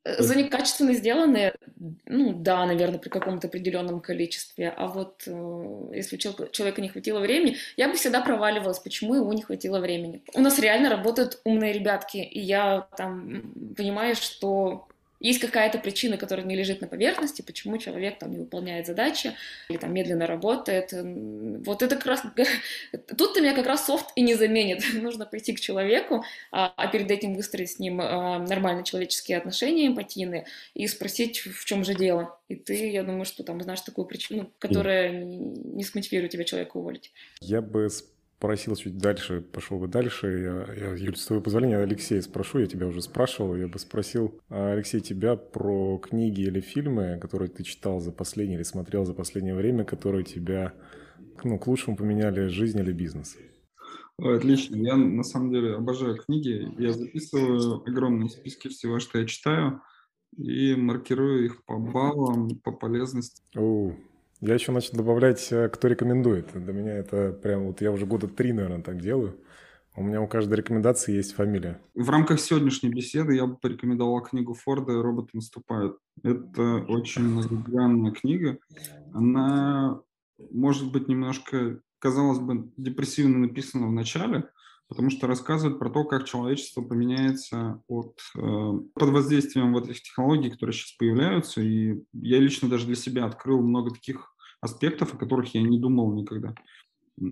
За 0.06 0.36
некачественно 0.36 0.94
сделанные, 0.94 1.54
ну 2.06 2.34
да, 2.34 2.66
наверное, 2.66 2.98
при 2.98 3.10
каком-то 3.10 3.48
определенном 3.48 4.00
количестве. 4.00 4.70
А 4.70 4.88
вот 4.88 5.24
э, 5.28 5.90
если 5.94 6.16
у 6.16 6.48
человека 6.52 6.82
не 6.82 6.88
хватило 6.88 7.20
времени, 7.20 7.58
я 7.76 7.90
бы 7.90 7.96
всегда 7.96 8.22
проваливалась, 8.22 8.80
почему 8.80 9.16
ему 9.16 9.34
не 9.34 9.42
хватило 9.42 9.80
времени. 9.80 10.24
У 10.34 10.40
нас 10.40 10.60
реально 10.60 10.90
работают 10.90 11.42
умные 11.44 11.74
ребятки, 11.74 12.18
и 12.18 12.40
я 12.40 12.88
там 12.96 13.54
понимаю, 13.76 14.16
что 14.16 14.88
есть 15.26 15.40
какая-то 15.40 15.80
причина, 15.80 16.18
которая 16.18 16.46
не 16.46 16.56
лежит 16.56 16.82
на 16.82 16.88
поверхности, 16.88 17.42
почему 17.42 17.78
человек 17.80 18.20
там 18.20 18.32
не 18.32 18.38
выполняет 18.38 18.86
задачи 18.86 19.34
или 19.70 19.78
там 19.78 19.92
медленно 19.92 20.28
работает. 20.28 20.94
Вот 20.94 21.82
это 21.82 21.96
как 21.96 22.06
раз... 22.06 22.24
Тут-то 23.18 23.42
меня 23.42 23.56
как 23.56 23.66
раз 23.66 23.86
софт 23.88 24.12
и 24.16 24.22
не 24.22 24.36
заменит. 24.36 24.84
Нужно 24.94 25.26
пойти 25.26 25.54
к 25.54 25.60
человеку, 25.60 26.24
а, 26.52 26.74
а 26.78 26.88
перед 26.88 27.10
этим 27.10 27.34
выстроить 27.34 27.72
с 27.72 27.80
ним 27.80 28.02
а, 28.02 28.38
нормальные 28.38 28.84
человеческие 28.84 29.38
отношения, 29.40 29.88
эмпатийные, 29.88 30.46
и 30.76 30.88
спросить, 30.88 31.40
в 31.40 31.66
чем 31.66 31.84
же 31.84 31.96
дело. 31.96 32.40
И 32.48 32.56
ты, 32.56 32.92
я 32.92 33.04
думаю, 33.04 33.26
что 33.26 33.44
там 33.44 33.60
знаешь 33.62 33.82
такую 33.82 34.06
причину, 34.06 34.52
которая 34.60 35.12
не 35.12 35.84
смотивирует 35.84 36.32
тебя 36.32 36.44
человека 36.44 36.78
уволить. 36.78 37.12
Я 37.42 37.62
бы 37.62 37.90
просил 38.40 38.76
чуть 38.76 38.98
дальше, 38.98 39.42
пошел 39.42 39.80
бы 39.80 39.88
дальше. 39.88 40.28
Я, 40.28 40.74
я 40.74 40.94
Юль, 40.96 41.16
с 41.16 41.26
твоего 41.26 41.44
позволения, 41.44 41.78
Алексей, 41.78 42.22
спрошу, 42.22 42.60
я 42.60 42.68
тебя 42.68 42.88
уже 42.88 43.02
спрашивал, 43.02 43.56
я 43.56 43.68
бы 43.68 43.80
спросил, 43.80 44.40
а, 44.50 44.74
Алексей, 44.74 45.02
тебя 45.02 45.36
про 45.36 45.98
книги 45.98 46.42
или 46.42 46.60
фильмы, 46.60 47.18
которые 47.22 47.50
ты 47.50 47.64
читал 47.64 48.00
за 48.00 48.12
последнее 48.12 48.58
или 48.58 48.64
смотрел 48.64 49.06
за 49.06 49.14
последнее 49.14 49.56
время, 49.56 49.84
которые 49.86 50.24
тебя 50.24 50.74
ну, 51.44 51.58
к 51.60 51.68
лучшему 51.68 51.98
поменяли 51.98 52.48
жизнь 52.48 52.80
или 52.80 52.92
бизнес? 52.92 53.38
Отлично. 54.18 54.78
Я 54.78 54.96
на 54.96 55.24
самом 55.24 55.52
деле 55.52 55.76
обожаю 55.76 56.18
книги. 56.18 56.74
Я 56.82 56.94
записываю 56.94 57.84
огромные 57.86 58.30
списки 58.30 58.70
всего, 58.70 59.00
что 59.00 59.20
я 59.20 59.26
читаю, 59.26 59.82
и 60.38 60.76
маркирую 60.76 61.46
их 61.46 61.64
по 61.66 61.78
баллам, 61.78 62.50
по 62.64 62.72
полезности. 62.72 63.44
О, 63.56 63.94
я 64.42 64.54
еще 64.54 64.72
начал 64.72 64.98
добавлять, 64.98 65.52
э, 65.52 65.70
кто 65.70 65.88
рекомендует. 65.88 66.52
Для 66.54 66.74
меня 66.74 66.94
это 66.94 67.32
прям 67.32 67.66
вот 67.68 67.82
я 67.82 67.92
уже 67.92 68.06
года 68.06 68.28
три, 68.28 68.54
наверное, 68.54 68.82
так 68.82 69.02
делаю. 69.02 69.40
У 69.98 70.04
меня 70.04 70.22
у 70.22 70.28
каждой 70.28 70.56
рекомендации 70.56 71.16
есть 71.16 71.34
фамилия. 71.36 71.80
В 71.94 72.10
рамках 72.10 72.42
сегодняшней 72.42 72.90
беседы 72.90 73.34
я 73.36 73.46
бы 73.46 73.56
порекомендовал 73.56 74.22
книгу 74.22 74.54
Форда 74.54 75.02
«Роботы 75.02 75.30
наступают». 75.34 75.98
Это 76.22 76.84
очень 76.90 77.24
многогранная 77.24 78.12
книга. 78.12 78.58
Она, 79.14 80.02
может 80.52 80.92
быть, 80.92 81.08
немножко, 81.08 81.80
казалось 82.00 82.40
бы, 82.40 82.72
депрессивно 82.76 83.38
написана 83.38 83.88
в 83.88 83.94
начале, 83.94 84.50
потому 84.88 85.10
что 85.10 85.28
рассказывает 85.28 85.80
про 85.80 85.90
то, 85.90 86.04
как 86.04 86.26
человечество 86.26 86.82
поменяется 86.82 87.82
от, 87.88 88.20
э, 88.36 88.72
под 88.94 89.10
воздействием 89.10 89.74
вот 89.74 89.90
этих 89.90 90.04
технологий, 90.04 90.52
которые 90.52 90.74
сейчас 90.74 90.94
появляются. 90.94 91.62
И 91.62 92.04
я 92.14 92.40
лично 92.40 92.70
даже 92.70 92.86
для 92.86 92.96
себя 92.96 93.26
открыл 93.26 93.62
много 93.62 93.92
таких 93.92 94.34
аспектов, 94.62 95.14
о 95.14 95.18
которых 95.18 95.54
я 95.56 95.62
не 95.62 95.80
думал 95.80 96.14
никогда. 96.14 96.54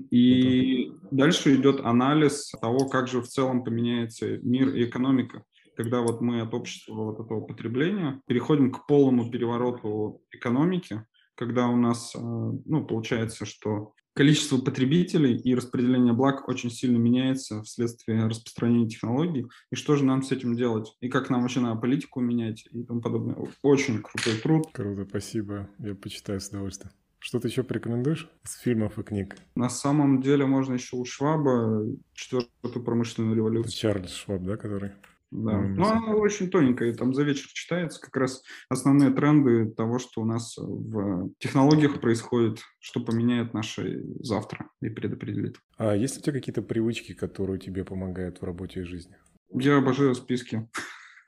И 0.10 0.86
Это... 0.86 0.98
дальше 1.12 1.56
идет 1.56 1.82
анализ 1.82 2.52
того, 2.62 2.88
как 2.88 3.08
же 3.08 3.22
в 3.22 3.28
целом 3.28 3.64
поменяется 3.64 4.38
мир 4.38 4.74
и 4.74 4.86
экономика, 4.86 5.44
когда 5.76 6.02
вот 6.02 6.22
мы 6.22 6.42
от 6.42 6.54
общества 6.54 6.94
вот 6.94 7.20
этого 7.20 7.42
потребления 7.42 8.22
переходим 8.28 8.72
к 8.72 8.88
полному 8.88 9.30
перевороту 9.30 10.22
экономики, 10.32 11.06
когда 11.36 11.68
у 11.68 11.76
нас, 11.76 12.16
э, 12.16 12.20
ну, 12.20 12.86
получается, 12.86 13.46
что 13.46 13.94
количество 14.14 14.58
потребителей 14.58 15.36
и 15.36 15.56
распределение 15.56 16.14
благ 16.14 16.48
очень 16.48 16.72
сильно 16.72 16.98
меняется 16.98 17.62
вследствие 17.64 18.26
распространения 18.26 18.88
технологий. 18.88 19.48
И 19.72 19.76
что 19.76 19.96
же 19.96 20.06
нам 20.06 20.24
с 20.24 20.32
этим 20.32 20.56
делать? 20.56 20.96
И 21.02 21.10
как 21.10 21.30
нам 21.30 21.42
вообще 21.42 21.60
надо 21.60 21.80
политику 21.80 22.20
менять 22.22 22.66
и 22.72 22.84
тому 22.84 23.02
подобное. 23.02 23.36
Очень 23.62 24.02
крутой 24.02 24.38
труд. 24.38 24.68
Круто, 24.72 25.06
спасибо. 25.10 25.70
Я 25.80 25.96
почитаю 25.96 26.40
с 26.40 26.50
удовольствием. 26.50 26.92
Что 27.20 27.40
ты 27.40 27.48
еще 27.48 27.64
порекомендуешь 27.64 28.30
из 28.44 28.56
фильмов 28.56 29.00
и 29.00 29.04
книг? 29.04 29.38
На 29.56 29.70
самом 29.70 30.22
деле 30.22 30.46
можно 30.46 30.74
еще 30.74 30.98
у 30.98 31.06
Шваба 31.06 31.86
четвертую 32.12 32.84
промышленную 32.84 33.34
революцию. 33.34 33.72
Чарльз 33.72 34.12
Шваб, 34.14 34.44
да, 34.44 34.58
который? 34.58 34.92
Да, 35.34 35.60
ну 35.60 35.84
она 35.84 36.16
очень 36.16 36.52
тоненькая, 36.52 36.94
там 36.94 37.16
за 37.16 37.24
вечер 37.24 37.48
читается 37.52 38.00
как 38.00 38.16
раз 38.16 38.44
основные 38.70 39.10
тренды 39.10 39.66
того, 39.66 39.98
что 39.98 40.22
у 40.22 40.26
нас 40.26 40.56
в 40.58 41.32
технологиях 41.40 42.00
происходит, 42.00 42.60
что 42.80 43.00
поменяет 43.00 43.52
наши 43.54 44.04
завтра 44.20 44.70
и 44.82 44.90
предопределит. 44.90 45.58
А 45.78 45.96
есть 45.96 46.20
у 46.20 46.22
тебя 46.22 46.34
какие-то 46.34 46.62
привычки, 46.62 47.14
которые 47.14 47.60
тебе 47.60 47.84
помогают 47.84 48.42
в 48.42 48.46
работе 48.46 48.82
и 48.82 48.84
жизни? 48.84 49.16
Я 49.50 49.78
обожаю 49.78 50.14
списки 50.14 50.70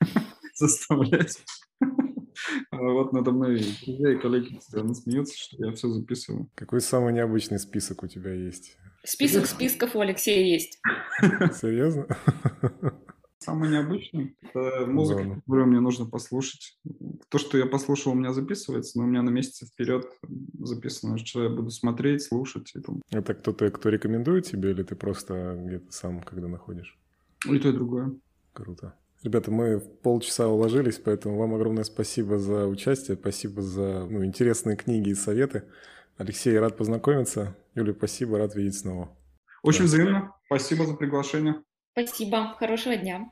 заставлять. 0.53 1.43
А 2.69 2.77
вот 2.77 3.11
надо 3.11 3.31
мной 3.31 3.55
друзья 3.83 4.13
и 4.13 4.19
коллеги 4.19 4.55
постоянно 4.55 4.93
смеются, 4.93 5.35
что 5.35 5.65
я 5.65 5.71
все 5.71 5.89
записываю. 5.89 6.47
Какой 6.53 6.81
самый 6.81 7.11
необычный 7.11 7.57
список 7.57 8.03
у 8.03 8.07
тебя 8.07 8.33
есть? 8.33 8.77
Список 9.03 9.47
списков 9.47 9.95
у 9.95 9.99
Алексея 9.99 10.45
есть. 10.45 10.79
Серьезно? 11.59 12.05
Самый 13.39 13.69
необычный– 13.69 14.35
это 14.41 14.85
музыка, 14.87 15.19
Ладно. 15.19 15.41
которую 15.41 15.67
мне 15.67 15.79
нужно 15.79 16.05
послушать. 16.05 16.79
То, 17.29 17.37
что 17.37 17.57
я 17.57 17.65
послушал, 17.65 18.13
у 18.13 18.15
меня 18.15 18.33
записывается, 18.33 18.97
но 18.97 19.05
у 19.05 19.07
меня 19.07 19.21
на 19.21 19.29
месяц 19.29 19.69
вперед 19.69 20.05
записано, 20.59 21.17
что 21.17 21.43
я 21.43 21.49
буду 21.49 21.69
смотреть, 21.69 22.23
слушать. 22.23 22.71
И 22.75 22.79
там. 22.79 23.01
Это 23.11 23.33
кто-то, 23.33 23.69
кто 23.71 23.89
рекомендует 23.89 24.45
тебе, 24.45 24.71
или 24.71 24.83
ты 24.83 24.95
просто 24.95 25.55
где-то 25.59 25.91
сам, 25.91 26.21
когда 26.21 26.47
находишь? 26.47 26.97
И 27.45 27.59
то, 27.59 27.69
и 27.69 27.73
другое. 27.73 28.15
Круто. 28.53 28.95
Ребята, 29.21 29.51
мы 29.51 29.79
в 29.79 29.89
полчаса 30.01 30.47
уложились, 30.47 30.99
поэтому 31.03 31.37
вам 31.37 31.55
огромное 31.55 31.83
спасибо 31.83 32.37
за 32.37 32.67
участие, 32.67 33.17
спасибо 33.17 33.61
за 33.61 34.05
ну, 34.09 34.23
интересные 34.23 34.77
книги 34.77 35.09
и 35.09 35.15
советы. 35.15 35.63
Алексей, 36.17 36.57
рад 36.57 36.77
познакомиться. 36.77 37.55
Юля, 37.73 37.93
спасибо, 37.93 38.37
рад 38.37 38.55
видеть 38.55 38.77
снова. 38.77 39.09
Очень 39.63 39.81
да. 39.81 39.85
взаимно. 39.85 40.35
Спасибо 40.45 40.85
за 40.85 40.93
приглашение. 40.93 41.55
Спасибо. 41.95 42.53
Хорошего 42.59 42.97
дня. 42.97 43.29